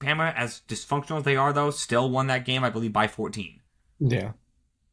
[0.00, 3.60] Bama, as dysfunctional as they are, though, still won that game, I believe, by 14.
[4.00, 4.32] Yeah.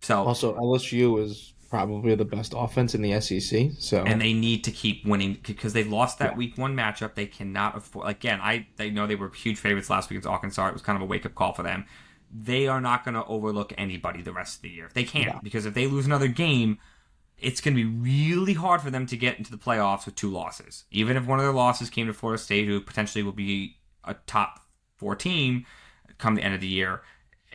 [0.01, 3.71] So, Also, LSU is probably the best offense in the SEC.
[3.80, 6.38] So and they need to keep winning because they lost that Yeah.
[6.38, 7.15] week one matchup.
[7.15, 8.08] They cannot afford.
[8.08, 10.67] Again, I they know they were huge favorites last week against Arkansas.
[10.67, 11.86] It was kind of a wake up call for them.
[12.32, 14.90] They are not going to overlook anybody the rest of the year.
[14.94, 15.40] They can't Yeah.
[15.44, 16.78] because if they lose another game,
[17.38, 20.30] it's going to be really hard for them to get into the playoffs with two
[20.30, 20.86] losses.
[20.92, 24.13] Even if one of their losses came to Florida State, who potentially will be a
[24.26, 24.62] top
[24.98, 25.66] four team
[26.18, 27.02] come the end of the year,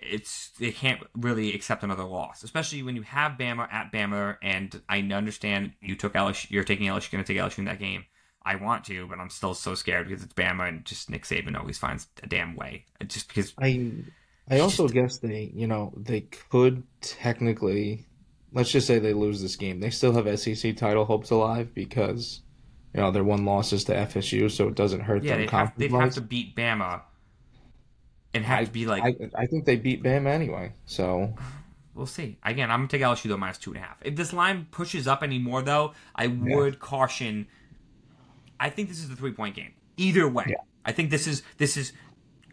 [0.01, 4.37] it's they can't really accept another loss, especially when you have Bama at Bama.
[4.43, 7.79] And I understand you took LSU, you're taking LSU, going to take LSU in that
[7.79, 8.05] game.
[8.45, 11.57] I want to, but I'm still so scared because it's Bama and just Nick Saban
[11.57, 12.87] always finds a damn way.
[13.07, 13.93] Just because I
[14.53, 18.07] I also guess they you know they could technically
[18.53, 19.81] let's just say they lose this game.
[19.81, 22.43] They still have SEC title hopes alive because
[22.95, 25.91] you know their one loss is to FSU, so it doesn't hurt yeah, them they'd
[25.91, 27.03] they'd have to beat Bama
[28.35, 30.73] and have I, to be like, I, I think they beat Bama anyway.
[30.87, 31.35] So
[31.95, 32.39] We'll see.
[32.43, 33.99] Again, I'm gonna take LSU though minus two and a half.
[34.03, 37.47] If this line pushes up anymore, though, I would caution.
[38.59, 39.73] I think this is a three point game.
[39.99, 40.57] Either way, Yeah.
[40.87, 41.93] I think this is this is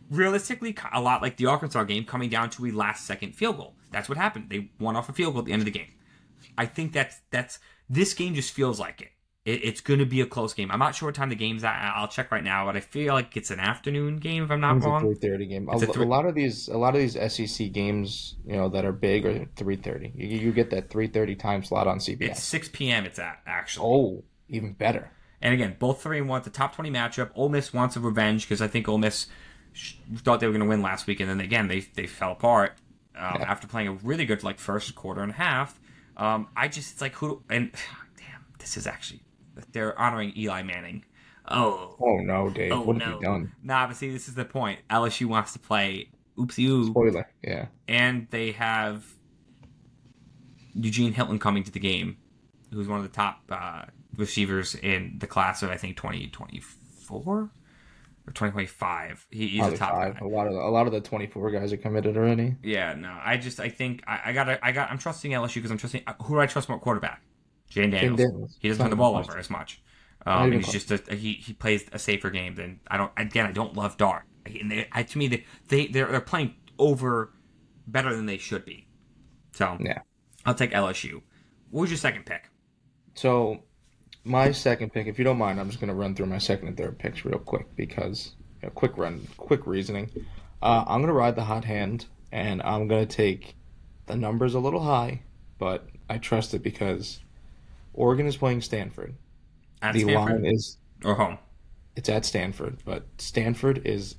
[0.09, 3.75] realistically a lot like the Arkansas game, coming down to a last second field goal.
[3.91, 4.47] That's what happened.
[4.49, 5.91] They won off a field goal at the end of the game.
[6.57, 9.09] I think that's that's this game just feels like it.
[9.45, 10.69] it it's going to be a close game.
[10.71, 11.93] I'm not sure what time the game's at.
[11.95, 14.77] I'll check right now, but I feel like it's an afternoon game if I'm not
[14.77, 15.01] it's a wrong.
[15.01, 15.67] three thirty game.
[15.69, 18.55] A, It's a three- a lot of these a lot of these SEC games, you
[18.55, 20.11] know, that are big are three thirty.
[20.15, 22.21] You, you get that three thirty time slot on CBS.
[22.31, 23.05] It's 6 p.m.
[23.05, 23.85] It's at actually.
[23.87, 25.11] oh, even better.
[25.41, 27.31] And again, both three and one, the top twenty matchup.
[27.35, 29.27] Ole Miss wants a revenge because I think Ole Miss
[30.17, 32.73] thought they were going to win last week, and then again they they fell apart
[33.15, 33.51] um, Yeah.
[33.51, 35.79] after playing a really good like first quarter and a half.
[36.17, 37.71] Um, I just it's like who and
[38.17, 39.21] damn, this is actually
[39.71, 41.05] they're honoring Eli Manning.
[41.51, 42.71] Oh, Oh no, Dave.
[42.71, 43.51] oh what have you done?
[43.63, 44.79] nah, but see, this is the point.
[44.89, 47.27] LSU wants to play oopsie oo, Spoiler.
[47.43, 47.65] Yeah.
[47.87, 49.03] and they have
[50.75, 52.17] Eugene Hilton coming to the game,
[52.71, 57.49] who's one of the top uh, receivers in the class of I think 2024
[58.29, 59.27] or 2025.
[59.31, 60.13] He, he's a top five.
[60.19, 60.25] guy.
[60.25, 62.55] A lot of the, a lot of the twenty four guys are committed already.
[62.63, 65.71] Yeah, no, I just I think I, I gotta I got I'm trusting LSU because
[65.71, 67.21] I'm trusting who do I trust more quarterback?
[67.71, 68.17] Jayden Daniels.
[68.17, 68.57] Daniels.
[68.59, 69.81] He doesn't turn the ball over as much.
[70.25, 73.51] Um, he's just a, he he plays a safer game than I don't again I
[73.51, 74.23] don't love Dart.
[74.45, 77.33] And they, I, to me they they they're, they're playing over
[77.87, 78.87] better than they should be.
[79.53, 79.99] So Yeah.
[80.45, 81.21] I'll take LSU.
[81.71, 82.49] What was your second pick?
[83.15, 83.63] So,
[84.23, 86.67] my second pick, if you don't mind, I'm just going to run through my second
[86.67, 90.09] and third picks real quick because, you know, quick run, quick reasoning.
[90.61, 93.55] Uh, I'm going to ride the hot hand, and I'm going to take
[94.07, 95.21] the numbers a little high,
[95.57, 97.19] but I trust it because
[97.93, 99.15] Oregon is playing Stanford.
[99.81, 101.37] At the Stanford line is or home?
[101.95, 104.15] it's at Stanford, but Stanford is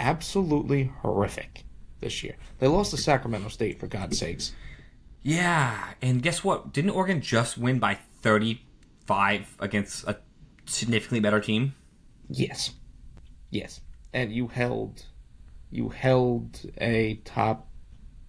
[0.00, 1.64] absolutely horrific
[2.00, 2.36] this year.
[2.58, 4.52] They lost to Sacramento State for God's sakes.
[5.22, 6.72] Yeah, and guess what?
[6.72, 7.98] Didn't Oregon just win by
[9.06, 10.18] 35 against a
[10.66, 11.74] significantly better team?
[12.28, 12.72] Yes.
[13.50, 13.80] Yes.
[14.12, 15.04] And you held
[15.70, 17.68] you held a top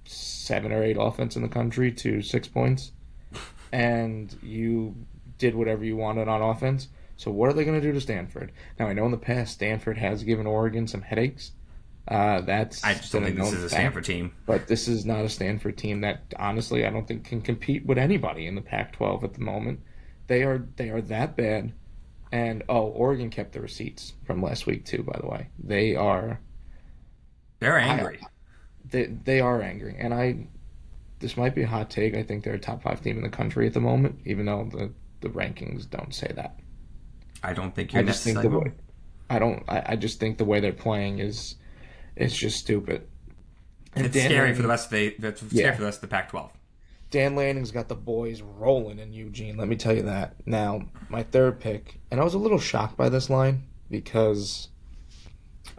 [0.05, 2.91] seven or eight offense in the country to six points.
[3.71, 4.95] And you
[5.37, 6.87] did whatever you wanted on offense.
[7.17, 8.53] So what are they gonna do to Stanford?
[8.79, 11.51] Now I know in the past Stanford has given Oregon some headaches.
[12.07, 13.71] Uh, that's I just don't think this is a fact.
[13.71, 14.31] Stanford team.
[14.45, 17.97] But this is not a Stanford team that honestly I don't think can compete with
[17.97, 19.81] anybody in the Pac-12 at the moment.
[20.27, 21.73] They are they are that bad.
[22.31, 25.03] And oh, Oregon kept the receipts from last week too.
[25.03, 26.39] By the way, they are
[27.59, 28.19] They're angry.
[28.89, 29.95] they they are angry.
[29.99, 30.47] And I
[31.19, 32.15] this might be a hot take.
[32.15, 34.67] I think they're a top five team in the country at the moment, even though
[34.71, 36.59] the the rankings don't say that.
[37.43, 38.71] I, don't think you're I just think the way
[39.29, 39.63] I don't.
[39.67, 41.55] I, I just think the way they're playing is,
[42.15, 43.07] it's just stupid.
[43.95, 45.15] And it's Dan scary Lanning, for the rest of the.
[45.19, 45.71] That's scary yeah.
[45.73, 46.49] for the rest of the Pac-12.
[47.15, 49.55] Dan Lanning's got the boys rolling in Eugene.
[49.55, 50.35] Let me tell you that.
[50.45, 54.67] Now, my third pick, and I was a little shocked by this line because,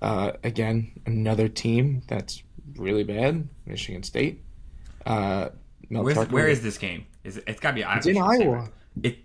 [0.01, 2.43] uh, again, another team that's
[2.77, 4.47] really bad, Michigan State.
[5.05, 5.51] Uh,
[5.91, 7.05] where is this game?
[7.23, 7.99] Is it, it's got to be Iowa.
[7.99, 8.71] It's in Iowa.
[9.03, 9.19] It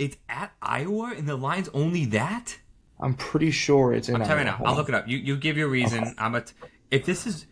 [0.00, 2.58] it's at Iowa, and the line's only that.
[2.98, 4.16] I'm pretty sure it's in.
[4.16, 4.24] Iowa.
[4.24, 4.60] I'm telling you now.
[4.64, 5.06] I'll look it up.
[5.06, 6.02] You you give your reason.
[6.02, 6.14] Okay.
[6.18, 6.40] I'm a.
[6.40, 6.52] T-
[6.90, 7.46] if this is,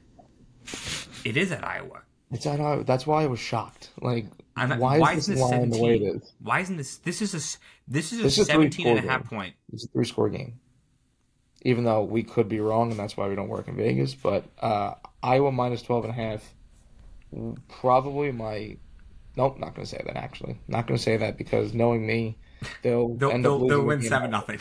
[1.25, 2.03] it is at Iowa.
[2.33, 2.85] It's at Iowa.
[2.85, 3.91] That's why I was shocked.
[4.01, 5.71] Like, why, why is this, this line 17?
[5.71, 6.33] the way it is?
[6.41, 6.97] Why isn't this?
[6.99, 9.39] This is a this is a this 17 and a half game.
[9.39, 9.55] point.
[9.73, 10.59] It's a three score game.
[11.63, 14.15] Even though we could be wrong, and that's why we don't work in Vegas.
[14.15, 16.55] But uh, Iowa minus 12 and a half.
[17.69, 18.77] Probably my
[19.37, 20.17] Nope, not going to say that.
[20.17, 22.37] Actually, not going to say that because knowing me,
[22.83, 24.59] they'll they'll, they'll, they'll win seven nothing.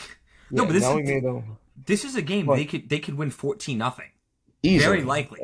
[0.50, 1.42] Yeah, no, but this is me,
[1.86, 4.08] this is a game they could they could win fourteen nothing.
[4.62, 5.40] Very likely.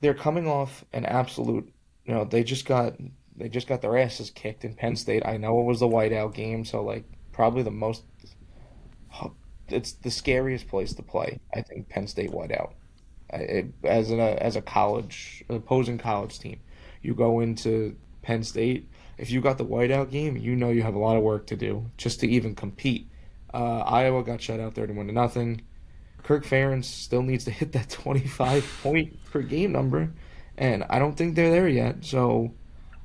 [0.00, 1.72] They're coming off an absolute.
[2.04, 2.94] You know, they just got
[3.36, 5.26] they just got their asses kicked in Penn State.
[5.26, 8.04] I know it was the whiteout game, so like probably the most.
[9.68, 11.40] It's the scariest place to play.
[11.52, 12.74] I think Penn State whiteout,
[13.32, 16.60] it, as a as a college opposing college team
[17.06, 20.94] you go into Penn State, if you got the whiteout game, you know you have
[20.94, 23.08] a lot of work to do just to even compete.
[23.54, 25.62] Uh, Iowa got shut out 31 to nothing.
[26.26, 30.12] Kirk Ferentz still needs to hit that 25 point per game number,
[30.58, 32.04] and I don't think they're there yet.
[32.04, 32.52] So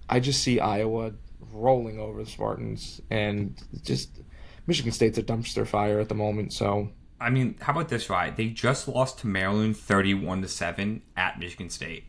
[0.10, 1.14] I just see Iowa
[1.54, 4.22] rolling over the Spartans, and just
[4.66, 6.52] Michigan State's a dumpster fire at the moment.
[6.52, 8.10] So I mean, how about this?
[8.10, 12.06] Right, they just lost to Maryland 31 to seven at Michigan State.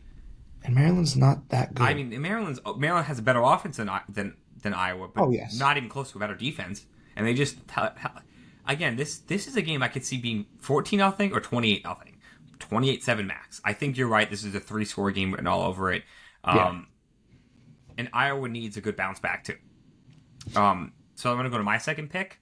[0.63, 1.83] And Maryland's not that good.
[1.83, 5.29] I mean, Maryland's oh, Maryland has a better offense than than than Iowa, but oh,
[5.29, 5.59] yes.
[5.59, 6.87] not even close to a better defense.
[7.15, 7.57] And they just
[8.67, 11.83] again, this this is a game I could see being fourteen nothing or twenty eight
[11.83, 12.13] nothing,
[12.69, 13.61] 28-7 max.
[13.63, 14.29] I think you're right.
[14.29, 16.03] This is a three score game written all over it.
[16.43, 16.81] Um, yeah.
[17.97, 19.57] And Iowa needs a good bounce back too.
[20.55, 22.39] Um, so I'm going to go to my second pick.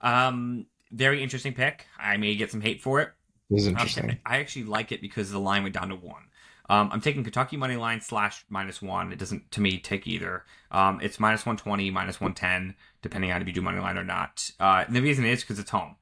[0.00, 1.86] Um, very interesting pick.
[1.98, 3.10] I may get some hate for it.
[3.50, 4.18] This is interesting.
[4.24, 6.24] I actually like it because the line went down to one.
[6.70, 9.12] Um, I'm taking Kentucky money line slash minus one.
[9.12, 10.44] It doesn't to me take either.
[10.70, 13.96] Um, it's minus one twenty, minus one ten, depending on if you do money line
[13.96, 14.50] or not.
[14.60, 15.96] Uh, the reason is because it's home.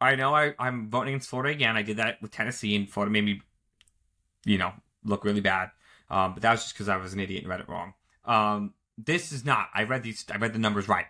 [0.00, 1.76] I know I, I'm voting against Florida again.
[1.76, 3.42] I did that with Tennessee, and Florida made me,
[4.44, 4.72] you know,
[5.04, 5.70] look really bad.
[6.08, 7.94] Um, but that was just because I was an idiot and read it wrong.
[8.24, 9.70] Um, this is not.
[9.74, 10.24] I read these.
[10.32, 11.06] I read the numbers right.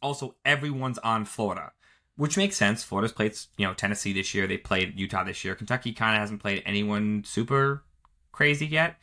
[0.00, 1.72] Also, everyone's on Florida
[2.16, 2.82] which makes sense.
[2.82, 4.46] Florida's played, you know, Tennessee this year.
[4.46, 5.54] They played Utah this year.
[5.54, 7.84] Kentucky kind of hasn't played anyone super
[8.32, 8.96] crazy yet,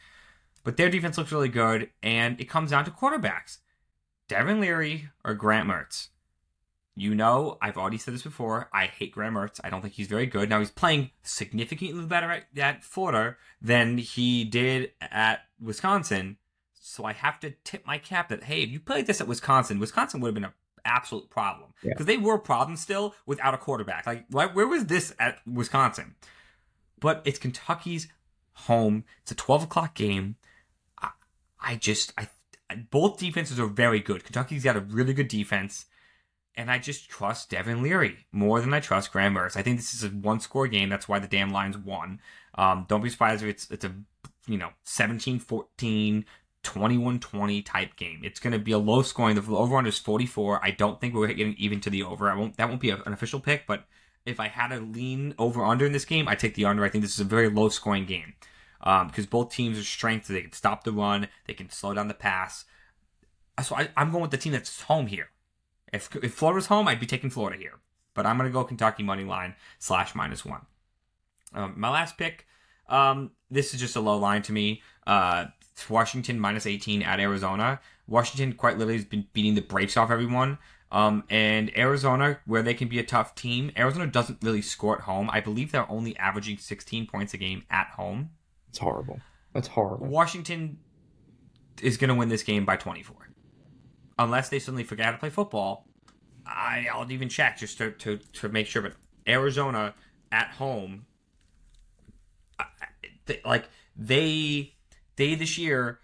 [0.64, 1.90] but their defense looks really good.
[2.04, 3.58] And it comes down to quarterbacks:
[4.28, 6.10] Devin Leary or Graham Mertz.
[6.96, 8.70] You know, I've already said this before.
[8.74, 9.62] I hate Graham Mertz.
[9.64, 10.50] I don't think he's very good.
[10.50, 16.38] Now he's playing significantly better at, at Florida than he did at Wisconsin.
[16.74, 19.80] So I have to tip my cap that hey, if you played this at Wisconsin,
[19.80, 20.54] Wisconsin would have been a
[20.86, 22.16] absolute problem because yeah.
[22.16, 24.06] they were a problem still without a quarterback.
[24.06, 26.16] Like, where was this at Wisconsin?
[27.00, 28.08] But it's Kentucky's
[28.54, 29.06] home.
[29.22, 30.36] It's a twelve o'clock game.
[31.02, 31.10] I,
[31.62, 32.28] I just, I,
[32.92, 34.24] both defenses are very good.
[34.24, 35.86] Kentucky's got a really good defense,
[36.56, 39.56] and I just trust Devin Leary more than I trust Graham Mertz.
[39.56, 40.90] I think this is a one-score game.
[40.90, 42.20] That's why the damn line's one.
[42.56, 43.94] Um, don't be surprised if it's it's a
[44.48, 46.26] you know 17-14
[46.64, 48.22] 21-20 type game.
[48.24, 49.36] It's going to be a low scoring.
[49.36, 50.60] The over under is 44.
[50.64, 52.30] I don't think we're getting even to the over.
[52.30, 52.58] I won't.
[52.58, 53.66] That won't be an official pick.
[53.66, 53.86] But
[54.26, 56.84] if I had to lean over under in this game, I take the under.
[56.84, 58.34] I think this is a very low scoring game
[58.80, 60.28] because um, both teams are strengths.
[60.28, 61.28] They can stop the run.
[61.46, 62.66] They can slow down the pass.
[63.64, 65.30] So I, am going with the team that's home here.
[65.92, 67.80] If if Florida's home, I'd be taking Florida here.
[68.14, 70.62] But I'm going to go Kentucky money line slash minus one.
[71.54, 72.46] Um, my last pick.
[72.88, 74.82] Um, this is just a low line to me.
[75.06, 75.46] Uh,
[75.88, 77.80] Washington minus 18 at Arizona.
[78.08, 80.58] Washington quite literally has been beating the brakes off everyone.
[80.92, 85.02] Um, and Arizona, where they can be a tough team, Arizona doesn't really score at
[85.02, 85.30] home.
[85.32, 88.32] I believe they're only averaging 16 points a game at home.
[88.70, 89.20] It's horrible.
[89.54, 90.08] That's horrible.
[90.08, 90.80] Washington
[91.82, 93.16] is going to win this game by 24.
[94.18, 95.86] Unless they suddenly forget how to play football.
[96.46, 98.82] I, I'll even check just to, to, to make sure.
[98.82, 98.94] But
[99.28, 99.94] Arizona
[100.32, 101.06] at home,
[103.46, 104.74] like, they
[105.20, 106.00] they this year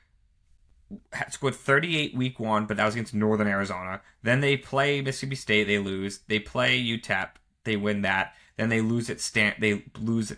[1.14, 4.02] had scored 38 week one, but that was against Northern Arizona.
[4.22, 6.20] Then they play Mississippi State, they lose.
[6.28, 7.30] They play UTEP,
[7.64, 8.36] they win that.
[8.58, 9.54] Then they lose at Stan.
[9.60, 10.34] They lose.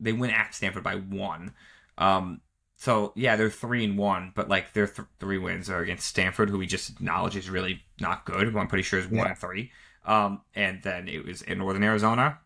[0.00, 1.54] They win at Stanford by one.
[1.96, 2.40] Um,
[2.76, 6.50] so yeah, they're three and one, but like their th- three wins are against Stanford,
[6.50, 8.48] who we just acknowledge is really not good.
[8.48, 9.28] Who I'm pretty sure is one yeah.
[9.28, 9.70] and three.
[10.04, 12.40] Um, and then it was in Northern Arizona.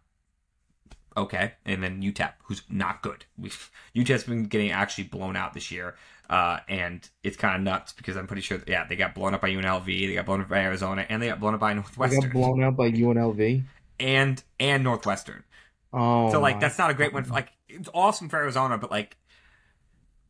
[1.18, 3.24] Okay, and then UTEP, who's not good.
[3.38, 5.96] We've, UTEP's been getting actually blown out this year,
[6.30, 9.40] uh, and it's kind of nuts because I'm pretty sure, yeah, they got blown up
[9.40, 12.20] by UNLV, they got blown up by Arizona, and they got blown up by Northwestern.
[12.20, 13.64] They got blown out by UNLV
[14.00, 15.44] and and Northwestern.
[15.92, 17.24] Oh, so like that's not a great one.
[17.24, 19.16] For, like it's awesome for Arizona, but like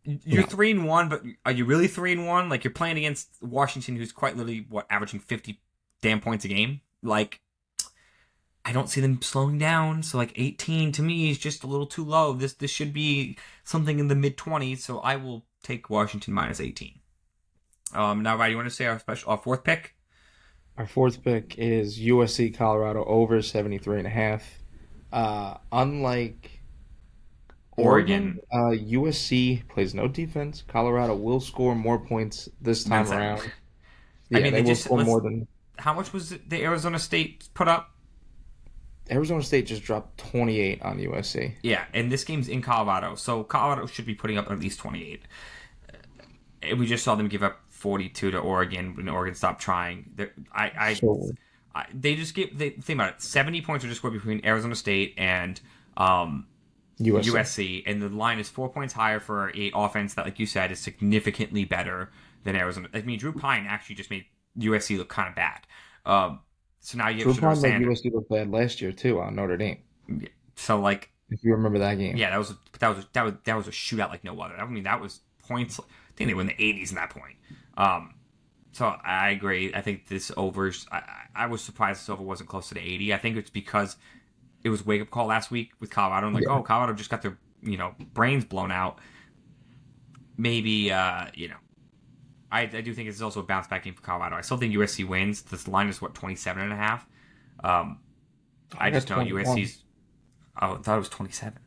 [0.05, 2.49] you're three and one, but are you really three and one?
[2.49, 5.61] Like you're playing against Washington, who's quite literally what averaging fifty
[6.01, 6.81] damn points a game.
[7.03, 7.41] Like
[8.65, 10.03] I don't see them slowing down.
[10.03, 12.33] So like 18 to me is just a little too low.
[12.33, 14.79] This this should be something in the mid 20s.
[14.79, 17.01] So I will take Washington minus 18.
[17.95, 19.95] Um, now, Ryan, you want to say our special our fourth pick?
[20.77, 24.45] Our fourth pick is USC Colorado over 73 and a half.
[25.13, 26.61] Uh, unlike
[27.77, 30.63] Oregon, uh, USC plays no defense.
[30.69, 33.39] Colorado will score more points this time That's around.
[33.39, 33.53] It.
[34.31, 35.49] Yeah, I mean, they, they just score more than.
[35.79, 37.95] How much was the Arizona State put up?
[39.11, 41.55] Arizona State just dropped 28 on USC.
[41.63, 45.23] Yeah, and this game's in Colorado, so Colorado should be putting up at least 28.
[45.93, 50.11] Uh, we just saw them give up 42 to Oregon when Oregon stopped trying.
[50.15, 51.31] They're, I, I, so,
[51.75, 52.57] I, they just gave.
[52.59, 53.23] They think about it.
[53.23, 55.61] 70 points are just scored between Arizona State and
[55.97, 56.47] um,
[57.01, 57.25] USC.
[57.31, 60.73] USC, and the line is four points higher for a offense that, like you said,
[60.73, 62.11] is significantly better
[62.45, 62.89] than Arizona.
[62.93, 64.25] I mean, Drew Pyne actually just made
[64.59, 65.61] USC look kind of bad.
[66.05, 66.41] Um,
[66.81, 69.57] so now you have Drew Pyne made USC look bad last year too on Notre
[69.57, 69.79] Dame.
[70.57, 73.57] So like, if you remember that game, yeah, that was that was that was that
[73.57, 74.57] was a shootout like no other.
[74.57, 75.81] I mean, that was points.
[75.81, 75.83] I
[76.17, 77.37] think they were in the 80s in that point.
[77.77, 78.15] Um,
[78.73, 79.73] so I agree.
[79.75, 80.87] I think this overs.
[80.91, 81.03] I,
[81.35, 83.15] I was surprised this over wasn't close to the 80.
[83.15, 83.97] I think it's because
[84.65, 86.27] it was wake up call last week with Colorado.
[86.27, 86.57] I'm like, yeah.
[86.57, 88.99] oh, Colorado just got their you know brains blown out.
[90.37, 91.57] Maybe uh, you know,
[92.51, 94.37] I, I do think it's also a bounce back game for Colorado.
[94.37, 95.43] I still think USC wins.
[95.43, 97.07] This line is what 27 and a half.
[97.63, 98.01] Um,
[98.79, 99.45] I, I just know 21.
[99.45, 99.85] USC's.
[100.61, 101.59] Oh, I thought it was 27.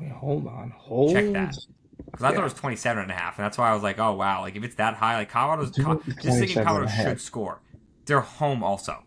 [0.00, 1.12] Wait, hold on, hold.
[1.12, 1.56] Check that.
[2.04, 3.98] Because I thought it was 27 and a half, and that's why I was like,
[3.98, 5.86] oh wow, like if it's that high, like Colorado's just
[6.20, 7.60] thinking Colorado should score.
[8.06, 9.04] They're home also.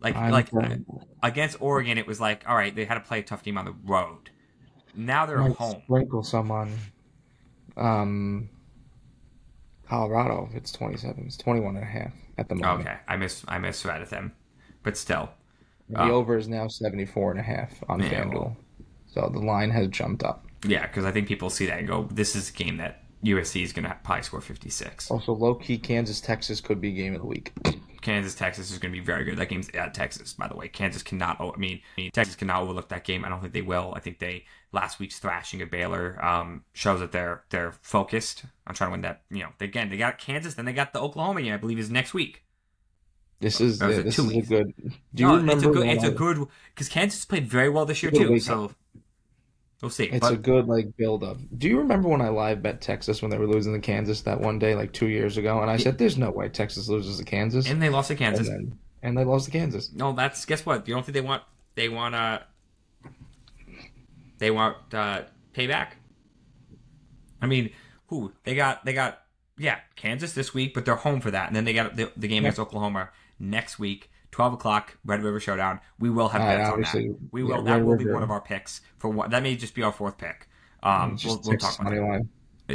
[0.00, 0.48] Like I'm like
[1.22, 3.64] against Oregon, it was like all right, they had to play a tough team on
[3.64, 4.30] the road.
[4.94, 5.82] Now they're home.
[5.84, 6.72] Sprinkle some on,
[7.76, 8.48] um,
[9.94, 10.48] Colorado.
[10.54, 11.24] It's 27.
[11.26, 12.88] It's 21 and a half at the moment.
[12.88, 14.32] Okay, I miss I misread them,
[14.82, 15.30] but still,
[15.88, 18.56] the um, over is now 74 and a half on yeah, FanDuel, well,
[19.06, 20.46] so the line has jumped up.
[20.66, 23.62] Yeah, because I think people see that and go, "This is a game that USC
[23.62, 27.20] is going to probably score 56." Also, low key, Kansas Texas could be game of
[27.20, 27.52] the week.
[28.04, 29.38] Kansas Texas is going to be very good.
[29.38, 30.68] That game's at Texas, by the way.
[30.68, 31.40] Kansas cannot.
[31.40, 31.80] I mean,
[32.12, 33.24] Texas cannot overlook that game.
[33.24, 33.94] I don't think they will.
[33.96, 38.74] I think they last week's thrashing of Baylor um, shows that they're they're focused on
[38.74, 39.22] trying to win that.
[39.30, 41.54] You know, again they got Kansas, then they got the Oklahoma game.
[41.54, 42.44] I believe is next week.
[43.40, 44.74] This is uh, this is a good.
[45.14, 45.52] Do you no, remember?
[45.54, 45.86] It's a good.
[45.88, 48.38] It's a good because Kansas played very well this year too.
[48.38, 48.72] So
[49.84, 50.04] We'll see.
[50.04, 50.32] It's but...
[50.32, 51.36] a good like build up.
[51.58, 54.40] Do you remember when I live bet Texas when they were losing to Kansas that
[54.40, 55.60] one day like two years ago?
[55.60, 58.48] And I said, "There's no way Texas loses to Kansas." And they lost to Kansas.
[58.48, 59.92] And, then, and they lost to Kansas.
[59.92, 60.88] No, that's guess what?
[60.88, 61.42] You don't think they want
[61.74, 62.38] they want uh
[64.38, 65.24] they want uh
[65.54, 65.88] payback?
[67.42, 67.70] I mean,
[68.06, 68.86] who they got?
[68.86, 69.20] They got
[69.58, 72.26] yeah, Kansas this week, but they're home for that, and then they got the, the
[72.26, 72.48] game yeah.
[72.48, 74.10] against Oklahoma next week.
[74.34, 75.78] 12 o'clock, Red River Showdown.
[76.00, 77.16] We will have bets on that.
[77.30, 77.58] We will.
[77.58, 78.04] Yeah, that will River.
[78.04, 79.30] be one of our picks for what.
[79.30, 80.48] That may just be our fourth pick.
[80.82, 82.26] Um, we'll, we'll talk about it.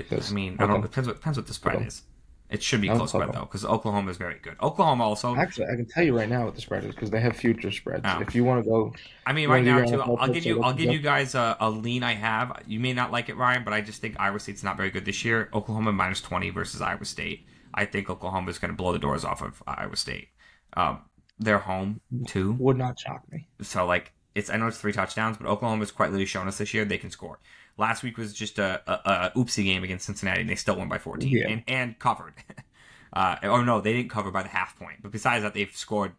[0.10, 0.30] it.
[0.30, 0.56] I mean.
[0.58, 0.82] I don't know.
[0.82, 1.86] Depends what depends what the spread okay.
[1.88, 2.04] is.
[2.50, 4.56] It should be close spread though, because Oklahoma is very good.
[4.62, 5.36] Oklahoma also.
[5.36, 7.72] Actually, I can tell you right now what the spread is because they have future
[7.72, 8.04] spreads.
[8.06, 8.22] Oh.
[8.22, 8.94] If you want to go,
[9.26, 10.02] I mean, right now too.
[10.02, 10.64] I'll give you.
[10.64, 12.64] I'll give you guys a, a, lean I have.
[12.66, 15.04] You may not like it, Ryan, but I just think Iowa State's not very good
[15.04, 15.50] this year.
[15.54, 17.46] Oklahoma minus twenty versus Iowa State.
[17.74, 20.30] I think Oklahoma is going to blow the doors off of Iowa State.
[20.74, 21.02] Um,
[21.40, 22.54] they're home too.
[22.60, 23.48] Would not shock me.
[23.62, 26.74] So like it's I know it's three touchdowns, but Oklahoma's quite literally shown us this
[26.74, 27.40] year they can score.
[27.78, 30.90] Last week was just a, a, a oopsie game against Cincinnati, and they still won
[30.90, 31.48] by 14 yeah.
[31.48, 32.34] and, and covered.
[33.14, 36.14] uh, oh no, they didn't cover by the half point, but besides that, they've scored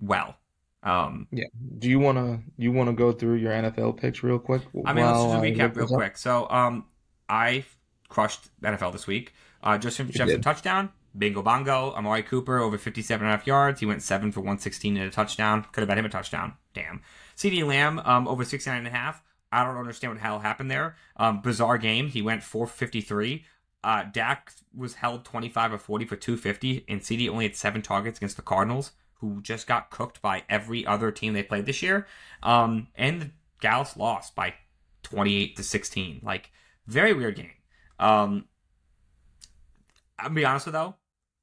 [0.00, 0.36] well.
[0.84, 1.46] Um, yeah.
[1.78, 4.62] Do you want to you want to go through your NFL picks real quick?
[4.86, 6.16] I mean, let's just recap real quick.
[6.16, 6.86] So, um,
[7.28, 7.64] I
[8.08, 9.34] crushed NFL this week.
[9.62, 10.90] Uh, Justin Jefferson touchdown.
[11.18, 11.92] Bingo bongo.
[11.94, 13.80] Amari Cooper over 57 and a half yards.
[13.80, 15.66] He went 7 for 116 and a touchdown.
[15.72, 16.54] Could have bet him a touchdown.
[16.74, 17.02] Damn.
[17.36, 19.22] CeeDee Lamb um, over 69 and a half.
[19.50, 20.96] I don't understand what hell happened there.
[21.16, 22.08] Um, bizarre game.
[22.08, 23.44] He went 453.
[23.82, 28.18] Uh, Dak was held 25 of 40 for 250, and CeeDee only had seven targets
[28.18, 32.06] against the Cardinals, who just got cooked by every other team they played this year.
[32.42, 34.54] Um, and the Dallas lost by
[35.04, 36.20] 28 to 16.
[36.22, 36.50] Like,
[36.86, 37.52] very weird game.
[37.98, 38.46] Um,
[40.18, 40.96] I'll be honest with though,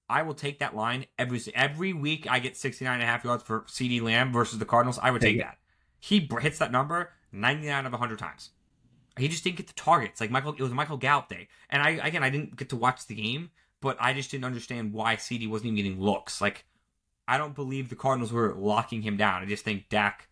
[0.10, 2.28] I will take that line every every week.
[2.30, 5.00] I get 69 and a half yards for CeeDee Lamb versus the Cardinals.
[5.02, 5.58] I would take that.
[6.00, 8.52] He hits that number 99 of 100 times.
[9.18, 10.22] He just didn't get the targets.
[10.22, 13.08] Like Michael, it was Michael Gallup day, and I again I didn't get to watch
[13.08, 13.50] the game,
[13.82, 16.42] but I just didn't understand why CeeDee wasn't even getting looks.
[16.42, 16.66] Like
[17.28, 19.42] I don't believe the Cardinals were locking him down.
[19.42, 20.28] I just think Dak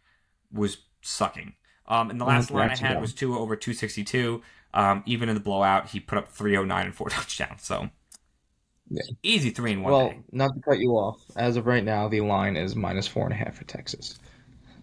[0.51, 1.53] was sucking.
[1.87, 4.41] Um, and the last line I had was Tua over 262.
[4.73, 7.63] Um, even in the blowout, he put up 309 and four touchdowns.
[7.63, 7.89] So
[8.93, 9.01] yeah.
[9.23, 9.91] easy three and one.
[9.91, 10.19] Well, day.
[10.31, 13.33] not to cut you off, as of right now, the line is minus four and
[13.33, 14.19] a half for Texas.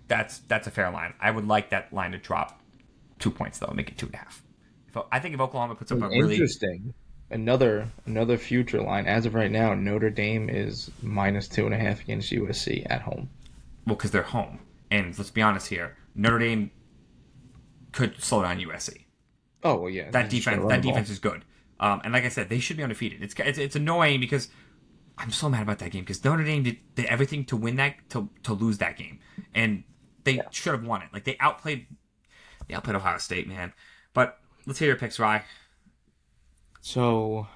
[0.08, 1.14] That's that's a fair line.
[1.20, 2.60] I would like that line to drop
[3.18, 4.42] two points though, make it two and a half.
[4.88, 6.94] If, I think if Oklahoma puts up a really interesting
[7.30, 11.78] another another future line as of right now, Notre Dame is minus two and a
[11.78, 13.30] half against USC at home.
[13.86, 16.70] Well, because they're home, and let's be honest here, Notre Dame
[17.92, 19.04] could slow down USC.
[19.62, 20.10] Oh well, yeah.
[20.10, 21.44] That defense, that defense is good.
[21.80, 23.22] Um, and like I said, they should be undefeated.
[23.22, 24.48] It's, it's it's annoying because
[25.16, 27.94] I'm so mad about that game because Notre Dame did, did everything to win that
[28.10, 29.18] to to lose that game,
[29.54, 29.82] and
[30.24, 30.42] they yeah.
[30.50, 31.08] should have won it.
[31.12, 31.86] Like they outplayed,
[32.68, 33.72] they outplayed Ohio State, man.
[34.12, 35.42] But let's hear your picks, Rye.
[36.82, 37.46] So,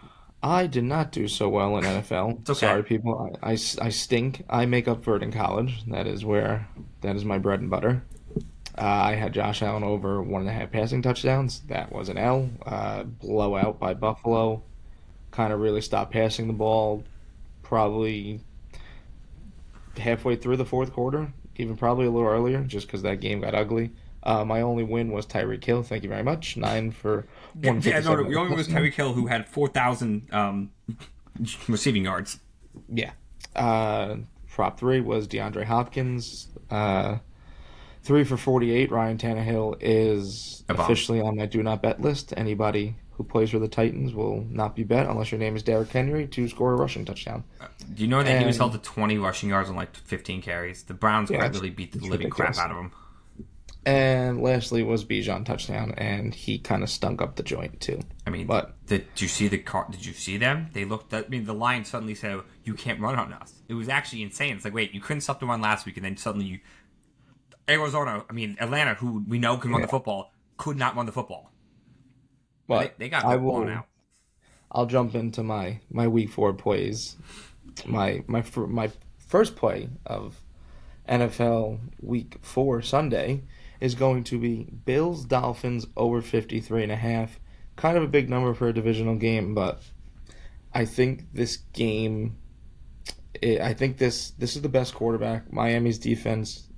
[0.42, 2.48] I did not do so well in NFL.
[2.48, 2.58] Okay.
[2.58, 3.30] Sorry, people.
[3.42, 4.44] I, I, I stink.
[4.48, 5.84] I make up for it in college.
[5.86, 6.66] That is where
[7.02, 8.04] that is my bread and butter.
[8.76, 11.60] Uh, I had Josh Allen over one and a half passing touchdowns.
[11.68, 12.50] That was an L.
[12.66, 14.62] Uh, blowout by Buffalo.
[15.30, 17.04] Kind of really stopped passing the ball.
[17.62, 18.40] Probably
[19.98, 23.54] halfway through the fourth quarter, even probably a little earlier, just because that game got
[23.54, 23.92] ugly.
[24.24, 25.82] Uh, my only win was Tyreek Hill.
[25.82, 26.56] Thank you very much.
[26.56, 27.80] Nine for one.
[27.82, 30.70] Yeah, no, the only was Tyreek Hill, who had four thousand um,
[31.68, 32.40] receiving yards.
[32.88, 33.12] Yeah.
[33.54, 34.16] Uh,
[34.48, 36.48] prop three was DeAndre Hopkins.
[38.04, 38.90] Three for 48.
[38.90, 42.34] Ryan Tannehill is officially on my do not bet list.
[42.36, 45.90] Anybody who plays for the Titans will not be bet unless your name is Derrick
[45.90, 47.44] Henry to score a rushing touchdown.
[47.60, 49.96] Uh, do you know that and, he was held to 20 rushing yards on like
[49.96, 50.82] 15 carries?
[50.82, 52.56] The Browns yeah, really beat the living ridiculous.
[52.56, 52.92] crap out of him.
[53.86, 58.00] And lastly was Bijan touchdown, and he kind of stunk up the joint too.
[58.26, 59.86] I mean, but did you see the car?
[59.90, 60.68] Did you see them?
[60.72, 61.12] They looked.
[61.12, 64.22] At, I mean, the line suddenly said, "You can't run on us." It was actually
[64.22, 64.56] insane.
[64.56, 66.60] It's like, wait, you couldn't stop the run last week, and then suddenly you
[67.68, 69.86] Arizona, I mean Atlanta, who we know can run yeah.
[69.86, 71.50] the football, could not run the football.
[72.66, 73.86] But they, they got I will, blown out.
[74.70, 77.16] I'll jump into my my week four plays.
[77.86, 80.40] My my my first play of
[81.08, 83.44] NFL week four Sunday
[83.80, 87.38] is going to be Bills Dolphins over 53 and a half.
[87.76, 89.82] Kind of a big number for a divisional game, but
[90.72, 92.36] I think this game
[93.42, 95.52] eh, I think this this is the best quarterback.
[95.52, 96.68] Miami's defense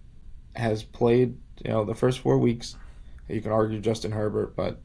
[0.57, 2.77] has played, you know, the first four weeks.
[3.29, 4.81] You can argue Justin Herbert, but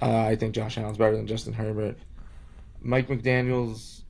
[0.00, 1.98] uh, I think Josh Allen's better than Justin Herbert.
[2.80, 4.04] Mike McDaniel's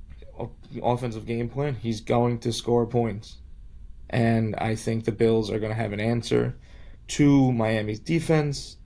[0.83, 3.39] offensive game plan, he's going to score points.
[4.09, 6.57] And I think the Bills are going to have an answer
[7.09, 8.77] to Miami's defense.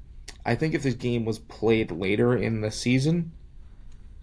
[0.44, 3.32] I think if this game was played later in the season,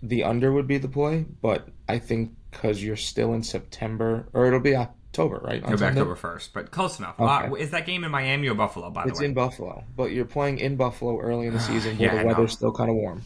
[0.02, 1.26] the under would be the play.
[1.42, 4.76] But I think because you're still in September, or it'll be
[5.12, 5.62] October, right?
[5.64, 7.20] On October first, but close enough.
[7.20, 7.48] Okay.
[7.48, 8.90] Uh, is that game in Miami or Buffalo?
[8.90, 11.60] By the it's way, it's in Buffalo, but you're playing in Buffalo early in the
[11.72, 13.22] season where yeah, the weather's still kind of warm.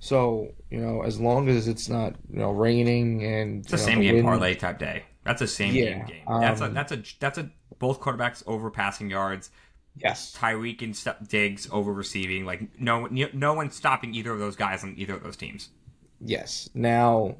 [0.00, 4.00] So you know, as long as it's not you know raining and it's a same
[4.00, 5.04] game wind, parlay type day.
[5.24, 6.22] That's a same yeah, game game.
[6.26, 9.50] Um, that's a that's a that's a both quarterbacks over passing yards.
[9.96, 12.44] Yes, Tyreek and St- Diggs over receiving.
[12.44, 15.68] Like no no one's stopping either of those guys on either of those teams.
[16.20, 16.68] Yes.
[16.74, 17.36] Now,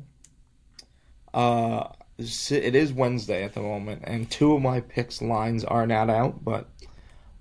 [1.34, 1.88] uh,
[2.20, 6.44] it is Wednesday at the moment, and two of my picks lines are not out.
[6.44, 6.68] But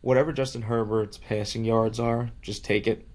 [0.02, 3.06] whatever Justin Herbert's passing yards are, just take it.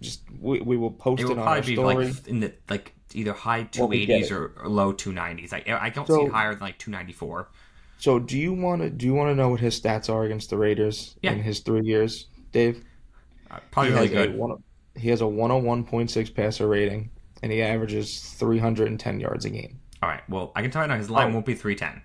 [0.00, 2.06] Just we, we will post it, it on our story.
[2.06, 5.52] Like in the like either high two eighties or, or, low two nineties.
[5.52, 7.48] I I don't so, see it higher than like two ninety four.
[7.98, 10.50] So do you want to do you want to know what his stats are against
[10.50, 11.32] the Raiders yeah.
[11.32, 12.84] in his three years, Dave?
[13.50, 14.36] Uh, probably really good.
[14.36, 14.62] One,
[14.94, 17.10] he has a one hundred one point six passer rating,
[17.42, 19.80] and he averages three hundred and ten yards a game.
[20.02, 20.22] All right.
[20.28, 21.34] Well, I can tell you now his line oh.
[21.34, 22.02] won't be 310.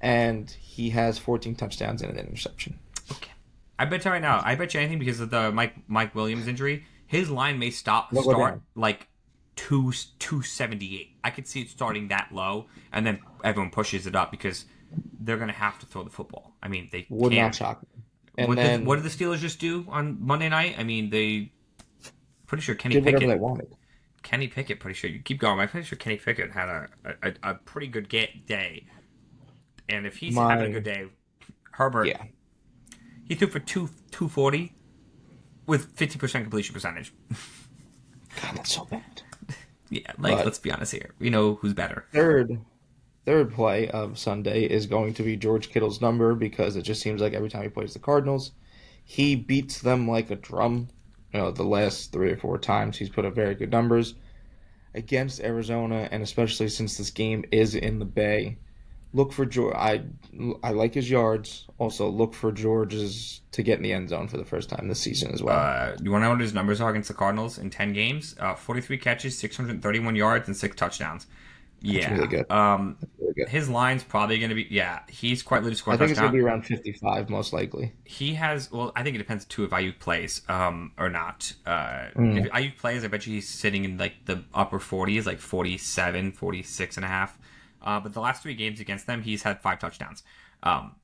[0.00, 2.78] And he has 14 touchdowns and an interception.
[3.12, 3.30] Okay.
[3.78, 6.46] I bet you right now, I bet you anything because of the Mike Mike Williams
[6.46, 9.08] injury, his line may stop start like
[9.56, 11.16] two two seventy eight.
[11.24, 14.66] I could see it starting that low, and then everyone pushes it up because
[15.20, 16.54] they're going to have to throw the football.
[16.62, 17.42] I mean, they would can.
[17.42, 18.02] not shock me.
[18.38, 20.76] And what, then, did, what did the Steelers just do on Monday night?
[20.78, 21.52] I mean, they
[22.46, 23.28] pretty sure Kenny did Pickett.
[23.28, 23.74] they wanted.
[24.22, 25.58] Kenny Pickett, pretty sure you keep going.
[25.58, 26.88] I'm pretty sure Kenny Pickett had a
[27.22, 28.86] a, a pretty good get day,
[29.88, 31.06] and if he's My, having a good day,
[31.72, 32.22] Herbert, yeah.
[33.26, 34.74] he threw for two two forty
[35.66, 37.12] with fifty percent completion percentage.
[38.42, 39.22] God, that's so bad.
[39.88, 41.14] Yeah, like But- let's be honest here.
[41.18, 42.04] We know who's better.
[42.12, 42.60] Third,
[43.26, 47.20] third play of Sunday is going to be George Kittle's number because it just seems
[47.20, 48.52] like every time he plays the Cardinals,
[49.04, 50.88] he beats them like a drum.
[51.32, 54.14] You know, the last three or four times he's put up very good numbers
[54.94, 58.58] against Arizona, and especially since this game is in the Bay.
[59.12, 59.74] Look for George.
[59.74, 60.04] I
[60.62, 61.66] I like his yards.
[61.78, 65.00] Also, look for George's to get in the end zone for the first time this
[65.00, 65.58] season as well.
[65.58, 68.36] Uh, you want to know what his numbers are against the Cardinals in 10 games?
[68.38, 71.26] Uh, 43 catches, 631 yards, and six touchdowns.
[71.82, 72.14] Yeah.
[72.14, 72.50] really good.
[72.50, 73.48] Um, Really good.
[73.48, 76.20] his line's probably going to be, yeah, he's quite likely to score I think it's
[76.20, 77.92] going to be around 55 most likely.
[78.04, 81.52] he has, well, I think it depends too if Aiyuk plays um, or not.
[81.64, 82.44] Uh, Mm.
[82.46, 86.32] If Aiyuk plays, I bet you he's sitting in like the upper 40s, like 47,
[86.32, 87.38] 46 and a half.
[87.82, 90.22] Uh, but the last three games against them, he's had five touchdowns.
[90.62, 90.96] Um,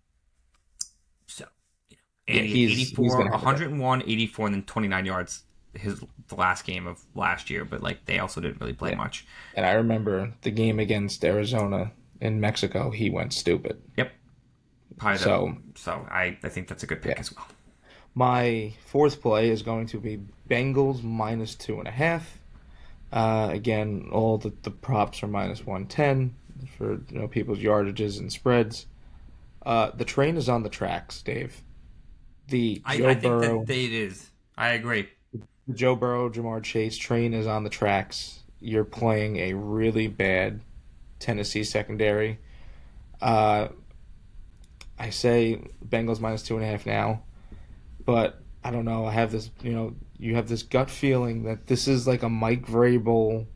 [1.27, 1.47] so,
[1.89, 3.47] you know, and had he's- he's 84, gonna have that.
[3.47, 5.43] 101, 84, and then 29 yards
[5.77, 7.65] his the last game of last year.
[7.65, 8.97] But like they also didn't really play Yeah.
[8.97, 9.27] much.
[9.55, 12.91] And I remember the game against Arizona in Mexico.
[12.91, 13.81] He went stupid.
[13.97, 14.13] Yep.
[14.99, 17.21] Probably the- So- so I, I think that's a good pick Yeah.
[17.21, 17.47] as well.
[18.15, 22.39] My fourth play is going to be Bengals minus two and a half.
[23.13, 26.35] Uh, again, all the, the props are minus one ten
[26.79, 28.87] for you know people's yardages and spreads.
[29.65, 31.63] Uh, the train is on the tracks, Dave.
[32.49, 34.31] The I, Joe I think Burrow, that it is.
[34.57, 35.09] I agree.
[35.67, 38.41] The Joe Burrow, Ja'Marr Chase train is on the tracks.
[38.61, 40.61] You're playing a really bad
[41.19, 42.39] Tennessee secondary.
[43.21, 43.69] Uh,
[44.99, 47.23] I say Bengals minus two and a half now,
[48.05, 49.05] but I don't know.
[49.07, 52.29] I have this, you know, you have this gut feeling that this is like a
[52.29, 53.47] Mike Vrabel.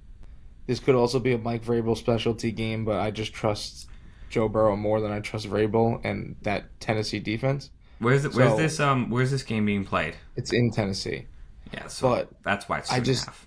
[0.67, 3.89] This could also be a Mike Vrabel specialty game, but I just trust
[4.29, 7.71] Joe Burrow more than I trust Vrabel and that Tennessee defense.
[7.99, 10.17] Where's it, where's So- this um where's this game being played?
[10.37, 11.27] It's in Tennessee.
[11.73, 13.47] Yeah, so But that's why it's I two and a just- half.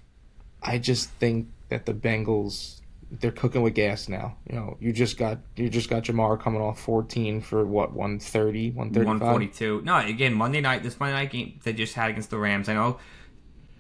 [0.62, 2.80] I just think that the Bengals
[3.20, 4.38] they're cooking with gas now.
[4.50, 8.72] You know, you just got you just got Ja'Marr coming off 14 for what 130,
[8.72, 9.06] 135.
[9.22, 9.82] 142.
[9.84, 12.70] No, again, Monday night, this Monday night game they just had against the Rams.
[12.70, 12.98] I know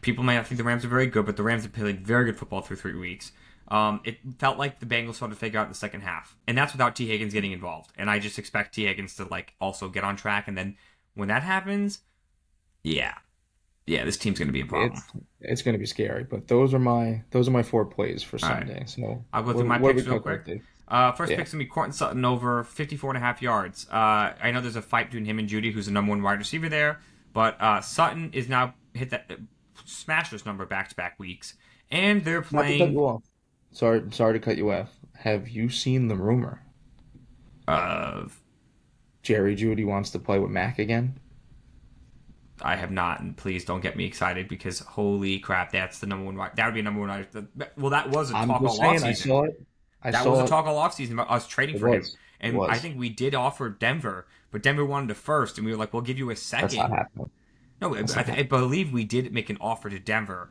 [0.01, 2.25] people may not think the Rams are very good, but the Rams have played very
[2.25, 3.31] good football through three weeks.
[3.69, 6.55] Um, it felt like the Bengals started to figure out in the second half, and
[6.55, 7.91] that's without Tee Higgins getting involved.
[7.97, 10.75] And I just expect Tee Higgins to like also get on track, and then
[11.15, 12.01] when that happens,
[12.83, 13.15] yeah,
[13.85, 14.91] yeah, this team's going to be a problem.
[14.93, 15.11] It's
[15.41, 18.37] it's going to be scary, but those are my those are my four plays for
[18.43, 18.59] All right.
[18.67, 18.83] Sunday.
[18.85, 20.45] So I'll go through what- my what picks real quick.
[20.45, 21.37] with, Uh, first Yeah.
[21.37, 23.87] pick's gonna be Courtland Sutton over 54 and a half yards.
[23.89, 26.39] Uh, I know there's a fight between him and Jeudy, who's the number one wide
[26.39, 26.99] receiver there,
[27.33, 29.35] but uh, Sutton is now hit that uh,
[29.85, 31.55] smashed this number back to back weeks,
[31.91, 33.21] and they're Not to cut playing.
[33.71, 34.91] Sorry, sorry to cut you off.
[35.17, 36.61] Have you seen the rumor?
[37.67, 38.41] of
[39.21, 41.17] Jerry Jeudy wants to play with Mac again.
[42.63, 46.25] I have not, and please don't get me excited because holy crap, that's the number
[46.25, 46.35] one.
[46.55, 47.27] That would be a number one.
[47.77, 49.61] Well, that was a I'm talk all saying, I saw it.
[50.01, 50.47] I That saw was a it.
[50.47, 52.03] talk all offseason about us trading It for him.
[52.39, 55.77] And I think we did offer Denver, but Denver wanted a first, and we were
[55.77, 56.77] like, "We'll give you a That's second.
[56.77, 57.29] not happening.
[57.81, 60.49] No, I, I believe we did make an offer to Denver,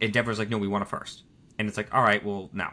[0.00, 1.24] and Denver's like, "No, we want a first.
[1.58, 2.68] And it's like, "All right, well, no."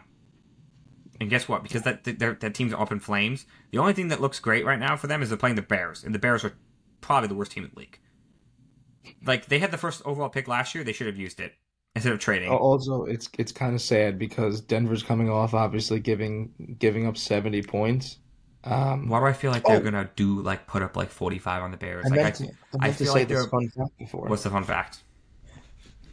[1.20, 1.62] And guess what?
[1.62, 3.46] Because that that, that team's up in flames.
[3.70, 6.04] The only thing that looks great right now for them is they're playing the Bears,
[6.04, 6.52] and the Bears are
[7.00, 7.98] probably the worst team in the league.
[9.24, 11.52] Like they had the first overall pick last year, they should have used it
[11.94, 12.50] instead of trading.
[12.50, 17.62] Also, it's it's kind of sad because Denver's coming off obviously giving giving up 70
[17.62, 18.18] points.
[18.64, 19.80] Um, Why do I feel like they're Oh.
[19.80, 22.04] gonna do like put up like forty five on the Bears?
[22.06, 22.50] I Like meant, to,
[22.80, 23.48] I I feel say like this they're.
[23.48, 24.26] fun fact before.
[24.28, 25.02] What's the fun fact?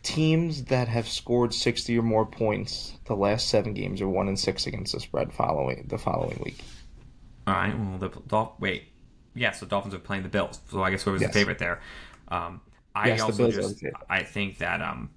[0.03, 4.37] Teams that have scored 60 or more points the last seven games are one and
[4.37, 6.61] six against the spread following the following week.
[7.47, 7.73] All right.
[7.77, 8.83] Well, the Dolph- wait.
[9.33, 10.59] Yeah, so Dolphins are playing the Bills.
[10.69, 11.31] So I guess whoever's Yes.
[11.33, 11.79] the favorite there.
[12.27, 12.59] Um,
[12.95, 13.83] I Yes, also just.
[14.09, 15.09] I think that um,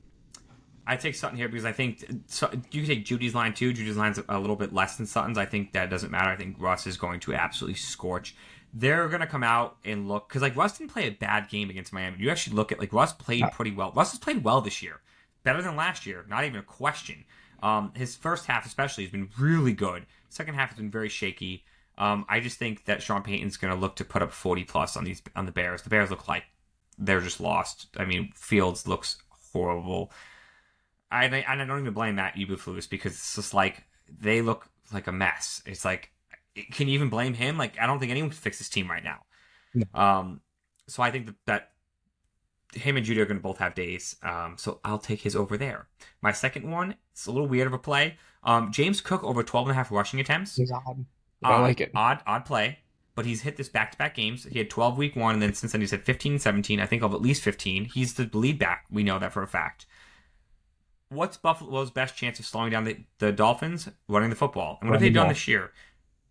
[0.87, 3.73] I take Sutton here because I think so, you can take Jeudy's line too.
[3.73, 5.37] Jeudy's line's a little bit less than Sutton's.
[5.37, 6.31] I think that doesn't matter.
[6.31, 8.37] I think Russ is going to absolutely scorch.
[8.73, 11.71] They're going to come out and look because like Russ didn't play a bad game
[11.71, 12.19] against Miami.
[12.19, 13.93] You actually look at like Russ played pretty well.
[13.95, 15.01] Russ has played well this year,
[15.43, 16.25] better than last year.
[16.29, 17.25] Not even a question.
[17.63, 20.07] Um, his first half especially has been really good.
[20.29, 21.65] Second half has been very shaky.
[21.99, 24.97] Um, I just think that Sean Payton's going to look to put up 40 plus
[24.97, 25.83] on these on the Bears.
[25.83, 26.45] The Bears look like
[26.99, 27.89] they're just lost.
[27.97, 29.17] I mean, Fields looks
[29.53, 30.13] horrible.
[31.11, 35.07] I and I don't even blame Matt Eberflus because it's just like they look like
[35.07, 35.63] a mess.
[35.67, 36.11] It's like,
[36.73, 37.57] can you even blame him?
[37.59, 39.19] Like, I don't think anyone can fix this team right now.
[39.75, 39.85] No.
[40.01, 40.41] Um,
[40.89, 41.71] so I think that, that
[42.81, 44.17] him and Jeudy are going to both have days.
[44.23, 45.87] Um, so I'll take his over there.
[46.23, 48.17] My second one, it's a little weird of a play.
[48.43, 50.57] Um, James Cook over 12 and a half rushing attempts.
[50.57, 51.05] He's odd.
[51.43, 51.91] I Odd- like it.
[51.95, 52.79] Odd, odd play.
[53.17, 54.45] But he's hit this back to back games.
[54.45, 56.79] He had 12 week one, and then since then he's had 15, 17.
[56.79, 57.87] I think of at least 15.
[57.87, 58.85] He's the lead back.
[58.91, 59.87] We know that for a fact.
[61.09, 63.89] what's Buffalo's best chance of slowing down the, the Dolphins?
[64.09, 64.79] Running the football.
[64.81, 65.73] And what have they done this year?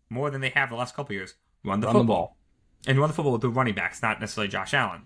[0.09, 1.33] More than they have the last couple years.
[1.63, 2.38] Run the run football.
[2.83, 5.01] The and run the football with the running backs, not necessarily Josh Allen.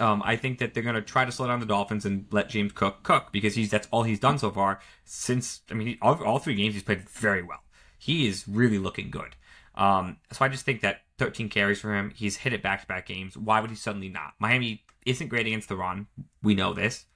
[0.00, 2.48] Um, I think that they're going to try to slow down the Dolphins and let
[2.48, 5.60] James Cook cook because he's that's all he's done so far since.
[5.70, 7.62] I mean, all, all three games he's played very well.
[7.98, 9.36] He is really looking good.
[9.76, 12.12] Um, so I just think that 13 carries for him.
[12.14, 13.36] He's hit it back to back games.
[13.36, 14.34] Why would he suddenly not?
[14.38, 16.06] Miami isn't great against the run.
[16.42, 17.06] We know this.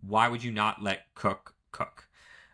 [0.00, 2.08] Why would you not let Cook cook?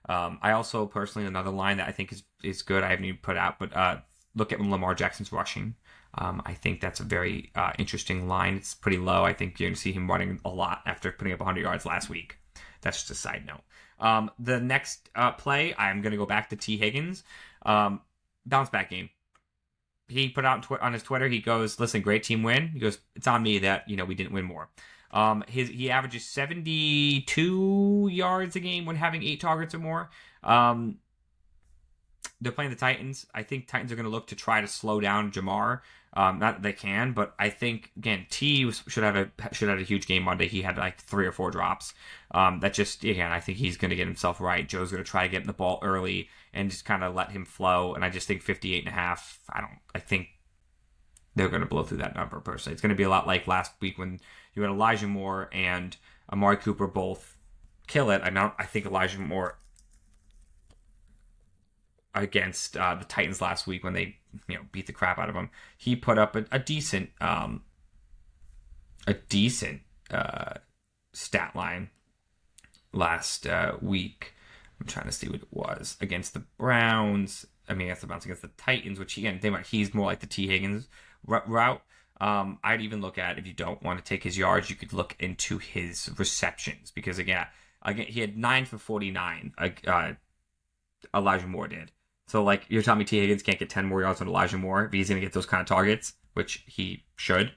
[0.08, 2.82] Um, I also personally another line that I think is is good.
[2.82, 3.98] I haven't even put out, but uh,
[4.34, 5.74] look at when Lamar Jackson's rushing.
[6.14, 8.56] Um, I think that's a very uh, interesting line.
[8.56, 9.24] It's pretty low.
[9.24, 11.86] I think you're going to see him running a lot after putting up 100 yards
[11.86, 12.36] last week.
[12.80, 13.60] That's just a side note.
[14.00, 17.22] Um, the next uh, play, I'm going to go back to Tee Higgins.
[17.64, 18.00] Um,
[18.44, 19.10] bounce back game.
[20.10, 21.28] He put out on his Twitter.
[21.28, 24.14] He goes, "Listen, great team win." He goes, "It's on me that you know we
[24.14, 24.68] didn't win more."
[25.12, 30.10] Um, his he averages 72 yards a game when having eight targets or more.
[30.42, 30.98] Um,
[32.40, 33.26] they're playing the Titans.
[33.34, 35.80] I think Titans are going to look to try to slow down Ja'Marr.
[36.12, 39.78] Um, not that they can, but I think again Tee should have a should have
[39.78, 40.48] a huge game Monday.
[40.48, 41.94] He had like three or four drops.
[42.32, 44.68] Um, that just again I think he's going to get himself right.
[44.68, 47.44] Joe's going to try to get the ball early and just kind of let him
[47.44, 47.94] flow.
[47.94, 49.38] And I just think 58 and a half.
[49.50, 49.78] I don't.
[49.94, 50.30] I think
[51.36, 52.72] they're going to blow through that number personally.
[52.72, 54.18] It's going to be a lot like last week when
[54.54, 55.96] you had Elijah Moore and
[56.32, 57.36] Amari Cooper both
[57.86, 58.20] kill it.
[58.22, 58.52] I don't.
[58.58, 59.58] I think Elijah Moore
[62.14, 64.16] against uh, the Titans last week when they
[64.48, 65.50] you know beat the crap out of him.
[65.76, 67.62] He put up a, a decent um,
[69.06, 70.54] a decent uh,
[71.12, 71.90] stat line
[72.92, 74.34] last uh, week.
[74.80, 77.46] I'm trying to see what it was against the Browns.
[77.68, 80.20] I mean, against the Browns against the Titans, which again they might he's more like
[80.20, 80.88] the Tee Higgins
[81.24, 81.82] route.
[82.20, 84.92] Um, I'd even look at if you don't want to take his yards, you could
[84.92, 87.46] look into his receptions because again,
[87.82, 89.54] again he had nine for 49.
[89.86, 90.12] Uh,
[91.14, 91.92] Elijah Moore did.
[92.30, 94.84] So like you're telling me Tee Higgins can't get ten more yards on Elijah Moore
[94.84, 97.50] if he's gonna get those kind of targets, which he should.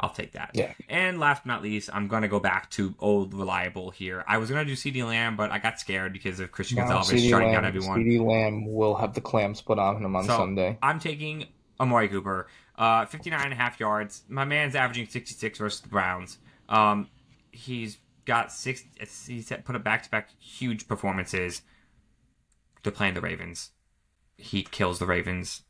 [0.00, 0.52] I'll take that.
[0.54, 0.72] Yeah.
[0.88, 4.24] And last but not least, I'm gonna go back to old reliable here.
[4.26, 7.10] I was gonna do CeeDee Lamb, but I got scared because of Christian no, Gonzalez
[7.10, 8.02] CeeDee shutting Lamb, down everyone.
[8.02, 10.78] CeeDee Lamb will have the clams put on him on so, Sunday.
[10.82, 11.44] I'm taking
[11.78, 12.48] Amari Cooper.
[12.74, 14.22] Uh, 59 and a half yards.
[14.30, 16.38] My man's averaging 66 versus the Browns.
[16.70, 17.10] Um,
[17.50, 18.82] he's got six.
[19.26, 21.60] He's put up back to back huge performances.
[22.82, 23.72] They're playing the Ravens
[24.36, 25.62] he kills the Ravens.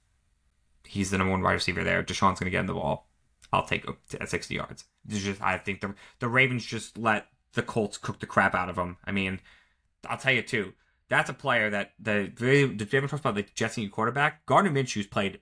[0.84, 2.02] He's the number one wide receiver there.
[2.02, 3.08] Deshaun's going to get in the ball.
[3.52, 3.86] I'll take
[4.20, 4.84] at 60 yards.
[5.06, 8.76] Just, I think the the Ravens just let the Colts cook the crap out of
[8.76, 8.96] them.
[9.04, 9.40] I mean,
[10.08, 10.72] I'll tell you too.
[11.08, 14.44] That's a player that the the, David talks about the Jets need quarterback.
[14.46, 15.40] Gardner Minshew's played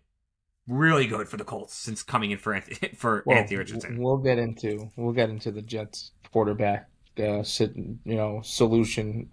[0.68, 4.00] really good for the Colts since coming in for Anthony, for well, Anthony Richardson.
[4.00, 9.30] We'll get into we'll get into the Jets quarterback uh, sit, you know solution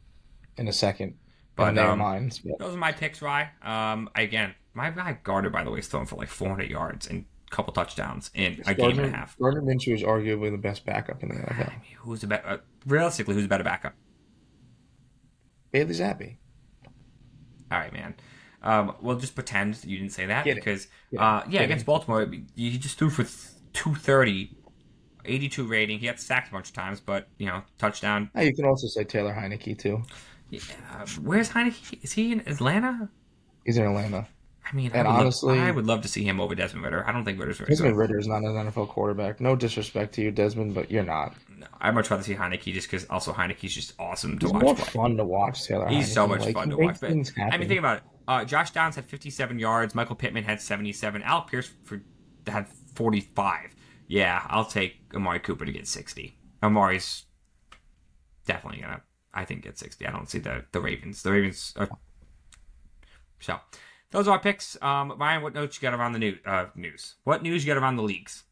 [0.57, 1.15] in a second.
[1.61, 2.59] But um, minds, but...
[2.59, 3.49] those are my picks, Rye.
[3.61, 7.25] Um, again, my guy Gardner, by the way, is throwing for like 400 yards and
[7.51, 9.37] a couple touchdowns in a Gardner, game and a half.
[9.37, 11.67] Gardner Minshew is arguably the best backup in the NFL.
[11.67, 12.47] I mean, who's the better?
[12.47, 13.93] Uh, realistically, who's the better backup?
[15.71, 16.37] Bailey Zappe.
[17.71, 18.15] All right, man.
[18.63, 20.87] Um, we'll just pretend you didn't say that Get because,
[21.17, 23.23] uh, yeah, against Baltimore, he just threw for
[23.73, 24.57] 230
[25.25, 25.99] 82 rating.
[25.99, 28.29] He got sacked a bunch of times, but you know, touchdown.
[28.39, 30.03] you can also say Taylor Heinicke too.
[30.51, 32.03] Yeah, where's Heinicke?
[32.03, 33.09] Is he in Atlanta?
[33.65, 34.27] He's in Atlanta.
[34.69, 37.07] I mean, and I honestly, love, I would love to see him over Desmond Ridder.
[37.07, 39.41] I don't think Ridder's very Desmond Ridder is not an NFL quarterback.
[39.41, 41.35] No disrespect to you, Desmond, but you're not.
[41.57, 44.63] No, I'd much rather see Heinicke just because also Heinicke's just awesome to He's watch.
[44.63, 44.85] More play.
[44.85, 45.87] fun to watch Taylor.
[45.87, 46.13] He's Heinicke.
[46.13, 46.99] so much like, fun to watch.
[46.99, 48.03] But, I mean, think about it.
[48.27, 49.95] Uh, Josh Downs had 57 yards.
[49.95, 51.23] Michael Pittman had 77.
[51.23, 52.01] Al Pierce for,
[52.47, 53.75] had 45.
[54.07, 56.37] Yeah, I'll take Amari Cooper to get 60.
[56.61, 57.25] Amari's
[58.45, 59.01] definitely gonna
[59.33, 60.05] I think at 60.
[60.05, 61.23] I don't see the the Ravens.
[61.23, 61.73] The Ravens.
[61.77, 61.89] Are...
[63.39, 63.59] So
[64.11, 64.81] those are our picks.
[64.81, 67.15] Um, Ryan, what notes you got around the new, uh, news?
[67.23, 68.43] What news you got around the leagues?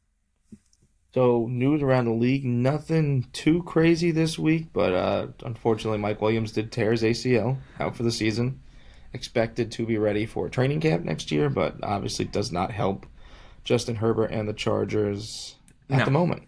[1.13, 6.51] So news around the league, nothing too crazy this week, but uh, unfortunately, Mike Williams
[6.51, 8.61] did tear his ACL out for the season.
[9.11, 13.07] Expected to be ready for training camp next year, but obviously does not help
[13.63, 15.55] Justin Herbert and the Chargers
[15.89, 16.05] at no.
[16.05, 16.43] the moment.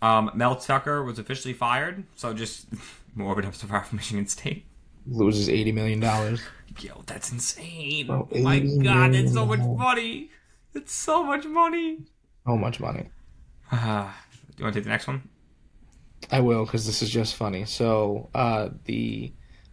[0.00, 2.66] Um, Mel Tucker was officially fired, so just
[3.14, 4.66] more of an upset from Michigan State.
[5.06, 6.40] Loses eighty million dollars.
[6.78, 8.08] Yo, that's insane!
[8.08, 10.30] oh my god, it's so much money.
[10.74, 11.98] It's so much money.
[12.46, 13.10] So much money.
[13.70, 14.10] Uh,
[14.50, 15.28] do you want to take the next one?
[16.30, 17.64] I will, because this is just funny.
[17.64, 19.32] So, uh, the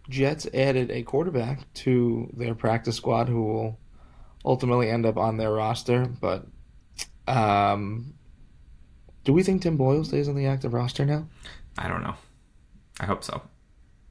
[0.09, 3.79] Jets added a quarterback to their practice squad who will
[4.43, 6.05] ultimately end up on their roster.
[6.05, 6.47] But
[7.27, 8.13] um,
[9.23, 11.27] do we think Tim Boyle stays on the active roster now?
[11.77, 12.15] I don't know.
[12.99, 13.41] I hope so.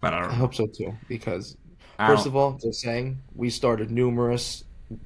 [0.01, 1.57] But I don't I hope so too, because
[1.99, 4.64] first of all, just saying, we started numerous.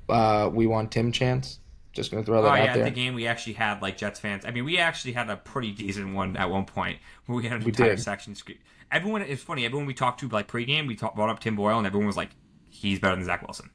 [0.09, 1.59] Uh, we want Tim chance.
[1.93, 2.61] Just gonna throw that out there.
[2.61, 2.85] Oh out yeah, there.
[2.85, 4.45] the game we actually had like Jets fans.
[4.47, 7.59] I mean, we actually had a pretty decent one at one point where we had
[7.59, 8.01] an We entire did.
[8.03, 8.35] section.
[8.35, 8.53] Scre-
[8.91, 9.65] everyone, it's funny.
[9.65, 12.17] Everyone we talked to like pregame, we talk, brought up Tim Boyle, and everyone was
[12.17, 12.31] like,
[12.71, 13.71] "He's better than Zach Wilson."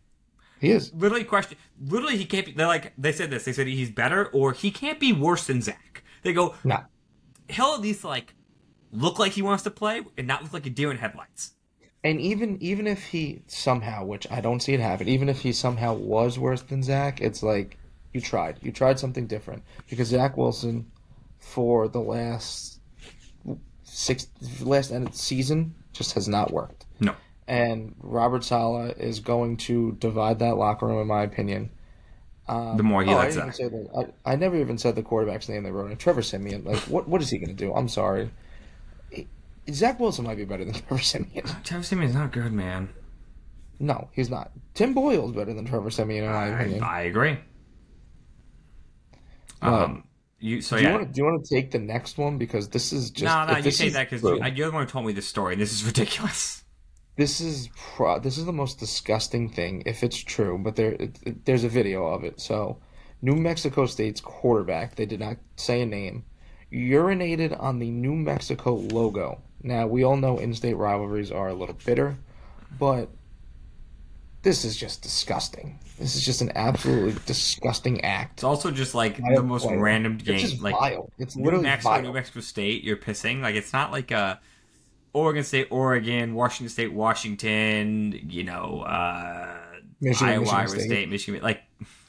[0.60, 0.92] He is.
[0.94, 1.58] Literally, question.
[1.80, 2.52] Literally, he can't be.
[2.54, 3.46] They're like, they said this.
[3.46, 6.04] They said he's better, or he can't be worse than Zach.
[6.24, 6.82] They go, Nah.
[7.50, 8.34] he'll at least like
[8.92, 11.52] look like he wants to play and not look like a deer in headlights.
[12.04, 15.52] And even even if he somehow, which I don't see it happen, even if he
[15.52, 17.78] somehow was worse than Zach, it's like
[18.14, 18.60] you tried.
[18.62, 20.92] You tried something different because Zach Wilson,
[21.40, 22.80] for the last
[23.84, 24.28] six
[24.62, 26.86] last end of the season, just has not worked.
[27.00, 27.16] No,
[27.48, 31.70] And Robert Saleh is going to divide that locker room, in my opinion.
[32.48, 33.66] Um, The more he oh, lets I, didn't Zach.
[33.66, 34.14] even say that.
[34.26, 35.98] I, I never even said the quarterback's name they wrote in.
[35.98, 36.64] Trevor Siemian.
[36.64, 37.74] Like, what what is he going to do?
[37.74, 38.30] I'm sorry.
[39.72, 41.46] Zach Wilson might be better than Trevor Siemian.
[41.64, 42.90] Trevor Siemian's not good, man.
[43.80, 44.52] No, he's not.
[44.74, 46.84] Tim Boyle's better than Trevor Simeon, in my I, opinion.
[46.84, 47.38] I agree.
[49.62, 50.04] But- Um,
[50.40, 52.70] you so do you want to do you want to take the next one because
[52.70, 54.90] this is just no, no, you say is that because you, you're the one who
[54.90, 55.54] told me this story.
[55.54, 56.64] and This is ridiculous.
[57.16, 60.60] this is pro- this is the most disgusting thing if it's true.
[60.64, 62.40] But there it, it- there's a video of it.
[62.40, 62.78] So,
[63.24, 66.24] New Mexico State's quarterback, they did not say a name,
[66.72, 69.42] urinated on the New Mexico logo.
[69.64, 72.16] Now we all know in-state rivalries are a little bitter,
[72.80, 73.10] but
[74.44, 75.80] this is just disgusting.
[76.00, 78.34] This is just an absolutely disgusting act.
[78.36, 80.40] It's also just like the most play random It's game.
[80.40, 81.12] just Like vile.
[81.18, 82.02] It's New literally Mexico, vile.
[82.04, 83.42] New Mexico State, you're pissing.
[83.42, 84.40] Like it's not like a
[85.14, 88.14] Oregon State, Oregon, Washington State, Washington.
[88.30, 89.58] You know, uh,
[90.00, 90.82] Michigan, Iowa, Michigan Iowa State.
[90.82, 91.10] State.
[91.10, 91.42] Michigan.
[91.42, 91.64] Like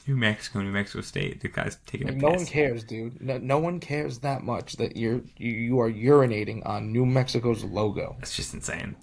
[0.09, 1.39] New Mexico, New Mexico State.
[1.41, 2.37] The guy's taking Like, a no piss.
[2.41, 3.21] one cares, dude.
[3.21, 7.63] No, no one cares that much that you're you, you are urinating on New Mexico's
[7.63, 8.15] logo.
[8.17, 8.95] That's just insane.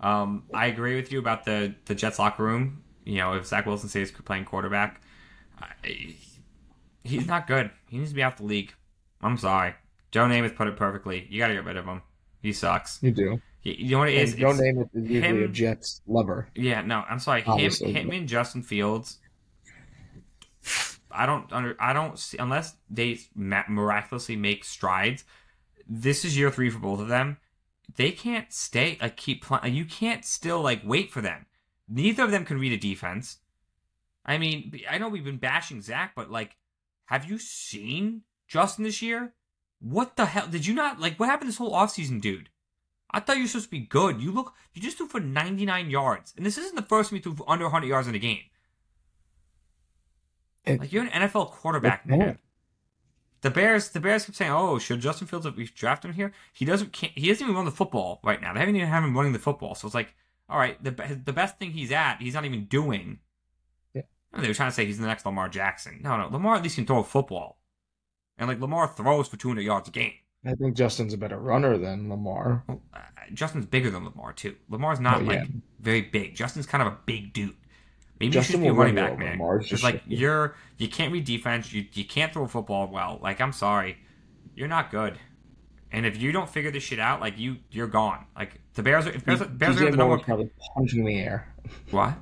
[0.00, 2.82] Um, I agree with you about the the Jets locker room.
[3.04, 5.00] You know, if Zach Wilson stays playing quarterback,
[5.58, 6.14] I,
[7.04, 7.70] he's not good.
[7.88, 8.74] He needs to be out the league.
[9.22, 9.74] I'm sorry.
[10.10, 11.26] Joe Namath put it perfectly.
[11.30, 12.02] You got to get rid of him.
[12.42, 13.02] He sucks.
[13.02, 13.40] You do.
[13.62, 14.34] You, you know what it is?
[14.34, 16.48] It's- name is usually a Jets lover.
[16.54, 17.42] Yeah, no, I'm sorry.
[17.42, 19.18] Him, him and Justin Fields.
[21.12, 21.76] I don't under.
[21.80, 25.24] I don't see unless they miraculously make strides.
[25.86, 27.38] This is year three for both of them.
[27.96, 29.74] They can't stay like keep playing.
[29.74, 31.46] You can't still like wait for them.
[31.88, 33.38] Neither of them can read a defense.
[34.24, 36.56] I mean, I know we've been bashing Zach, but like,
[37.06, 39.34] have you seen Justin this year?
[39.80, 41.18] What the hell did you not like?
[41.18, 42.50] What happened this whole offseason, dude?
[43.10, 44.20] I thought you were supposed to be good.
[44.20, 47.22] You look, you just threw for 99 yards, and this isn't the first time you
[47.22, 48.42] threw for under 100 yards in a game.
[50.64, 52.38] It- Like you're an NFL quarterback, man.
[53.42, 56.32] The Bears, the Bears keep saying, "Oh, should Justin Fields have we draft him here?"
[56.52, 56.92] He doesn't.
[56.92, 58.52] Can't, he doesn't even run the football right now.
[58.52, 59.74] They haven't even have him running the football.
[59.74, 60.14] So it's like,
[60.48, 60.90] all right, the
[61.24, 63.20] the best thing he's at, he's not even doing.
[63.94, 64.02] Yeah.
[64.36, 66.00] They were trying to say he's the next Lamar Jackson.
[66.02, 67.58] No, no, Lamar at least can throw a football,
[68.36, 70.12] and like Lamar throws for 200 yards a game.
[70.44, 72.64] I think Justin's a better runner than Lamar.
[72.66, 72.98] Well, uh,
[73.32, 74.56] Justin's bigger than Lamar too.
[74.68, 75.26] Lamar's not Oh, yeah.
[75.40, 75.48] like
[75.80, 76.34] very big.
[76.34, 77.56] Justin's kind of a big dude.
[78.20, 79.40] Maybe Justin you should be a running back, man.
[79.58, 80.16] It's just like shifty.
[80.16, 81.72] you're you can't read defense.
[81.72, 83.18] You you can't throw a football well.
[83.22, 83.96] Like I'm sorry,
[84.54, 85.18] you're not good.
[85.92, 88.26] And if you don't figure this shit out, like you you're gone.
[88.36, 91.52] Like the Bears are if Bears, are- Bears are the number probably punching the air.
[91.90, 92.14] what?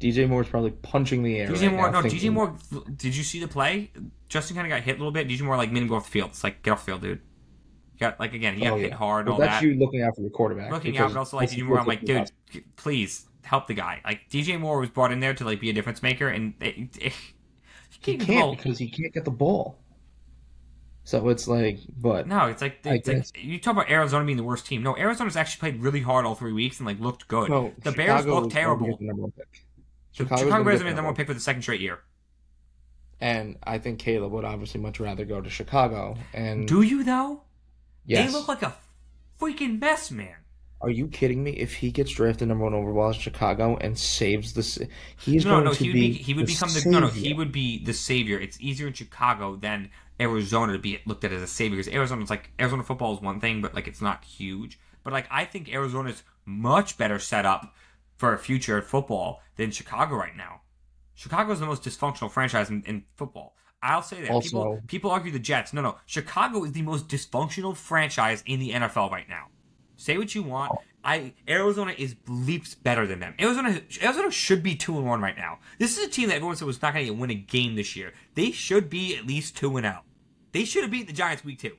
[0.00, 1.48] DJ Moore's probably punching the air.
[1.50, 2.54] DJ right Moore, now, no, DJ Moore.
[2.96, 3.90] Did you see the play?
[4.28, 5.28] Justin kind of got hit a little bit.
[5.28, 6.30] DJ Moore like made him go off the field.
[6.30, 7.20] It's like get off the field, dude.
[7.98, 8.96] Got like again, he got Oh, hit yeah.
[8.96, 9.66] hard and But all that's that.
[9.66, 10.70] you looking out for your quarterback.
[10.70, 11.80] looking out, but also like DJ Moore.
[11.80, 14.00] I'm like, you dude, please help the guy.
[14.04, 16.54] Like DJ Moore was brought in there to like be a difference maker, and
[18.00, 18.56] he can't.
[18.56, 19.78] because he can't get the ball.
[21.04, 24.44] So it's like, but No, it's like it's like you talk about Arizona being the
[24.44, 24.82] worst team.
[24.82, 27.48] No, Arizona's actually played really hard all three weeks and like looked good.
[27.50, 28.96] no, the Bears Chicago look is gonna terrible.
[28.96, 29.64] the number one pick.
[30.12, 31.98] Chicago's Chicago Bears have been the the number one pick for the second straight year.
[33.20, 36.16] And I think Caleb would obviously much rather go to Chicago.
[36.32, 37.42] And Do you though?
[38.06, 38.74] yes, They look like a
[39.40, 40.36] freaking mess, man.
[40.82, 41.50] Are you kidding me?
[41.52, 45.64] If he gets drafted number one overall in Chicago and saves the, he's no, going
[45.64, 47.36] no, to he would be be, he would become the no, no, he savior.
[47.36, 48.40] would be the savior.
[48.40, 52.30] It's easier in Chicago than Arizona to be looked at as a savior because Arizona's
[52.30, 54.78] like Arizona football is one thing, but like it's not huge.
[55.02, 57.74] But like I think Arizona's much better set up
[58.16, 60.62] for a future at football than Chicago right now.
[61.14, 63.54] Chicago is the most dysfunctional franchise in, in football.
[63.82, 64.42] I'll say that.
[64.42, 65.72] people people argue the Jets.
[65.74, 65.96] No, no.
[66.06, 69.48] Chicago is the most dysfunctional franchise in the NFL right now.
[70.00, 70.72] Say what you want.
[70.74, 70.78] Oh.
[71.04, 73.34] I Arizona is leaps better than them.
[73.38, 75.58] Arizona Arizona should be two and one right now.
[75.78, 77.96] This is a team that everyone said was not going to win a game this
[77.96, 78.14] year.
[78.34, 80.04] They should be at least two and out.
[80.52, 81.76] They should have beaten the Giants week two.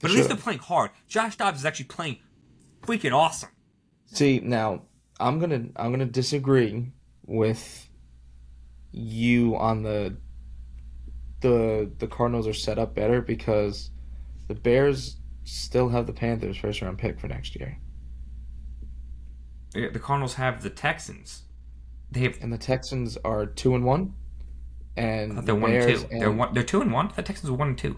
[0.00, 0.90] But at least they're playing hard.
[1.08, 2.18] Josh Dobbs is actually playing
[2.82, 3.50] freaking awesome.
[4.06, 4.82] See, now
[5.18, 6.92] I'm gonna I'm gonna disagree
[7.24, 7.88] with
[8.90, 10.16] you on the
[11.40, 13.90] the the Cardinals are set up better because
[14.48, 17.78] the Bears still have the Panthers first round pick for next year.
[19.72, 21.42] The Cardinals have the Texans.
[22.10, 24.14] They have And the Texans are two and one.
[24.96, 26.06] And they're the one and two.
[26.10, 26.52] They're one.
[26.52, 27.10] They're two and one.
[27.16, 27.96] The Texans are one and two.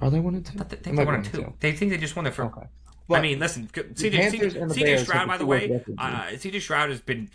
[0.00, 0.56] Are they one and two?
[0.56, 1.52] But they They think might they're be one and two.
[1.60, 2.56] They think they just won their first.
[2.56, 2.66] Okay.
[3.10, 6.88] I mean, listen, CJ, Panthers and the Bears Stroud, by the way, uh, CJ Stroud
[6.90, 7.28] has been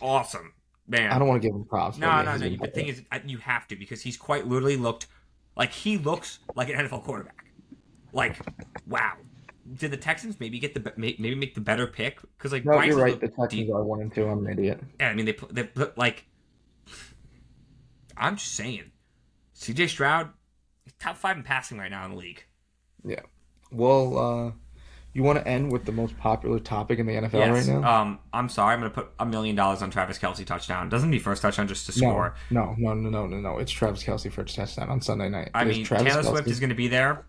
[0.00, 0.52] awesome,
[0.86, 1.10] man.
[1.10, 1.98] I don't want to give him props.
[1.98, 2.56] No, but no, no.
[2.56, 5.06] The thing is, you have to because he's quite literally looked
[5.56, 7.43] like he looks like an NFL quarterback.
[8.14, 8.36] Like,
[8.86, 9.14] wow.
[9.74, 12.20] Did the Texans maybe get the maybe make the better pick?
[12.20, 13.18] Because like, No, Bryce you're right.
[13.18, 14.26] The Texans deep- are one and two.
[14.26, 14.80] I'm an idiot.
[15.00, 16.26] Yeah, I mean they put they put like.
[18.16, 18.92] I'm just saying,
[19.54, 19.88] C.J.
[19.88, 20.30] Stroud,
[21.00, 22.44] top five in passing right now in the league.
[23.04, 23.20] Yeah.
[23.72, 24.52] Well, uh,
[25.14, 27.68] you want to end with the most popular topic in the NFL yes.
[27.68, 28.00] right now?
[28.02, 28.74] Um, I'm sorry.
[28.74, 30.88] I'm going to put a million dollars on Travis Kelce touchdown.
[30.88, 32.34] Doesn't be first touchdown just to score.
[32.50, 33.58] no, no, no, no, no, no.
[33.58, 35.50] It's Travis Kelce for touchdown on Sunday night.
[35.54, 37.24] I It mean, Travis Taylor Swift is going to be there.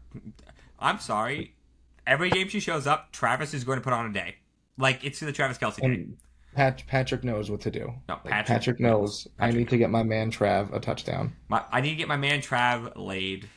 [0.86, 1.56] I'm sorry.
[2.06, 4.36] Every game she shows up, Travis is going to put on a day.
[4.78, 6.06] Like it's the Travis Kelce day.
[6.54, 7.94] Pat, Patrick knows what to do.
[8.08, 9.28] No, Like, Patrick- Patrick, knows.
[9.40, 11.36] I Patrick need to get my man Trav a touchdown.
[11.50, 13.50] My, I need to get my man Trav laid.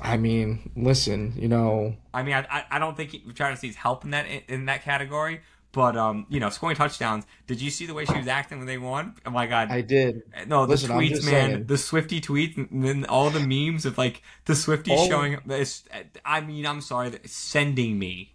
[0.00, 3.74] I mean, listen, you know, I mean, I, I, I don't think he, Travis needs
[3.74, 5.40] help in that in that category.
[5.72, 7.26] But um, you know, scoring touchdowns.
[7.46, 9.14] Did you see the way she was acting when they won?
[9.26, 9.70] Oh my god!
[9.70, 10.22] I did.
[10.46, 11.50] no, the listen, tweets, man.
[11.50, 11.66] saying.
[11.66, 15.44] The Swifty tweets, and then all the memes of like the Swifty All- showing up.
[15.44, 15.84] This,
[16.24, 18.34] I mean, I'm sorry, sending me.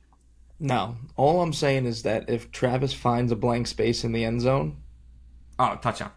[0.59, 4.41] No, all I'm saying is that if Travis finds a blank space in the end
[4.41, 4.77] zone,
[5.57, 6.11] Oh, touchdown!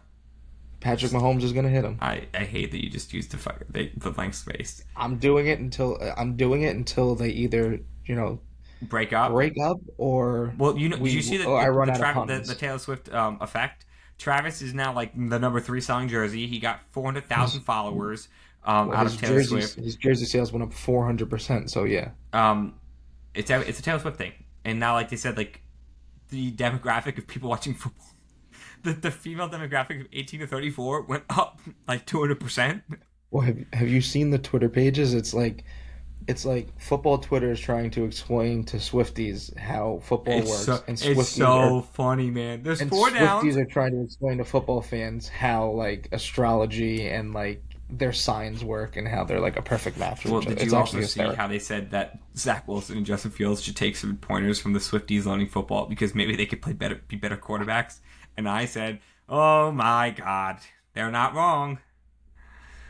[0.79, 1.97] Patrick Mahomes is going to hit him.
[1.99, 4.83] I, I hate that you just used the the, the blank space.
[4.95, 8.39] I'm doing it until I'm doing it until they either you know
[8.81, 9.31] Break up.
[9.31, 12.03] break up or Well, you know, we- did you see the, I the, run the,
[12.03, 13.85] out of the, the Taylor Swift um, effect?
[14.17, 16.47] Travis is now like the number three selling jersey.
[16.47, 18.29] He got 400,000 followers
[18.65, 19.75] um, out of Taylor jersey Swift.
[19.75, 21.71] his jersey sales went up 400 percent.
[21.71, 22.75] So yeah, Um,
[23.33, 24.33] it's a, it's a Taylor Swift thing.
[24.65, 25.61] And now, like they said, like
[26.29, 28.05] the demographic of people watching football,
[28.83, 32.81] the, the female demographic of 18 to 34 went up like 200%.
[33.31, 35.13] well have have you seen the Twitter pages?
[35.13, 35.63] It's like
[36.27, 40.83] it's like football Twitter is trying to explain to Swifties how football It's works, so,
[40.87, 42.63] and it's Swifties so are funny, man.
[42.63, 43.57] There's and four Swifties downs.
[43.57, 48.97] are trying to explain to football fans how like astrology and like their signs work
[48.97, 51.59] and how they're like a perfect match for Well, did you also see how they
[51.59, 55.47] said that Zach Wilson and Justin Fields should take some pointers from the Swifties learning
[55.47, 57.99] football because maybe they could play better, be better quarterbacks?
[58.35, 58.99] And I said,
[59.29, 60.57] "Oh my God,
[60.93, 61.79] they're not wrong."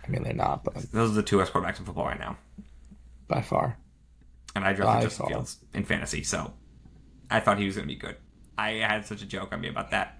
[0.03, 2.37] I mean, they're not, but Those are the two best quarterbacks in football right now,
[3.27, 3.77] by far.
[4.55, 5.29] and I By drafted Justin far.
[5.29, 6.53] Fields in fantasy, so
[7.29, 8.15] I thought he was going to be good.
[8.57, 10.19] I had such a joke on me about that.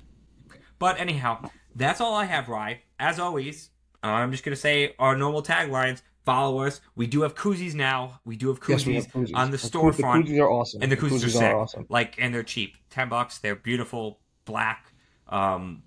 [0.79, 2.81] But anyhow, that's all I have, Rye.
[2.99, 3.71] As always,
[4.03, 6.01] I'm just going to say our normal taglines.
[6.23, 6.81] Follow us.
[6.95, 8.19] We do have koozies now.
[8.25, 9.31] We do have koozies, Yes, have koozies.
[9.35, 10.27] on the The storefront.
[10.27, 10.81] koozies are awesome.
[10.83, 11.53] and the koozies, are sick.
[11.55, 11.85] awesome.
[11.89, 13.37] Like, and they're cheap, ten bucks.
[13.39, 14.91] They're beautiful, black,
[15.29, 15.83] um,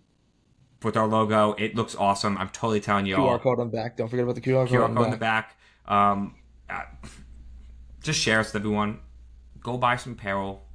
[0.83, 1.53] with our logo.
[1.59, 2.39] It looks awesome.
[2.39, 3.39] I'm totally telling you all.
[3.39, 3.99] QR code on the back.
[3.99, 5.55] Don't forget about the QR code on code the in the back.
[5.87, 5.95] back.
[5.95, 6.35] Um,
[6.71, 6.83] uh,
[8.03, 9.01] just share us with everyone.
[9.61, 10.67] Go buy some apparel.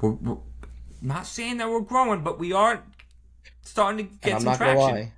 [0.00, 0.36] We're, we're
[1.02, 2.82] not saying that we're growing, but we are
[3.62, 4.96] starting to get And I'm not gonna traction.
[4.96, 5.12] lie.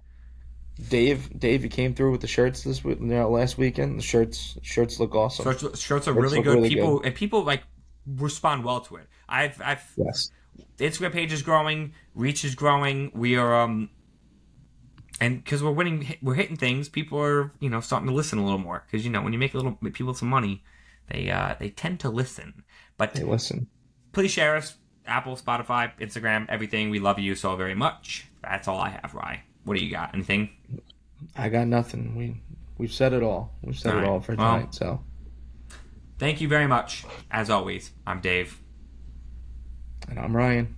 [0.88, 3.98] Dave, Dave, you came through with the shirts this week, you know, last weekend.
[3.98, 5.44] The shirts, shirts look awesome.
[5.44, 6.54] Shirts, shirts are Shirts really good.
[6.54, 7.62] really people and people like
[8.06, 9.06] respond well to it.
[9.28, 10.30] I've I've yes,
[10.76, 13.10] the Instagram page is growing, reach is growing.
[13.14, 13.88] We are um,
[15.20, 16.88] and because we're winning, we're hitting things.
[16.88, 19.38] People are you know starting to listen a little more because you know when you
[19.38, 20.62] make a little people some money,
[21.10, 22.64] they uh they tend to listen.
[22.98, 23.68] But hey, listen.
[24.12, 26.90] please share us, Apple, Spotify, Instagram, everything.
[26.90, 28.26] We love you so very much.
[28.42, 29.42] That's all I have, Rye.
[29.64, 30.14] What do you got?
[30.14, 30.50] Anything?
[31.36, 32.14] I got nothing.
[32.14, 32.40] We
[32.78, 33.54] we've said it all.
[33.62, 34.74] We've said All it all for Well- tonight.
[34.74, 35.02] So
[36.18, 37.04] Thank you very much.
[37.30, 38.58] As always, I'm Dave,
[40.08, 40.74] and I'm Ryan.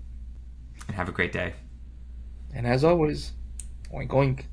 [0.89, 1.55] and have a great day.
[2.53, 3.33] And as always,
[3.91, 4.45] oink oink.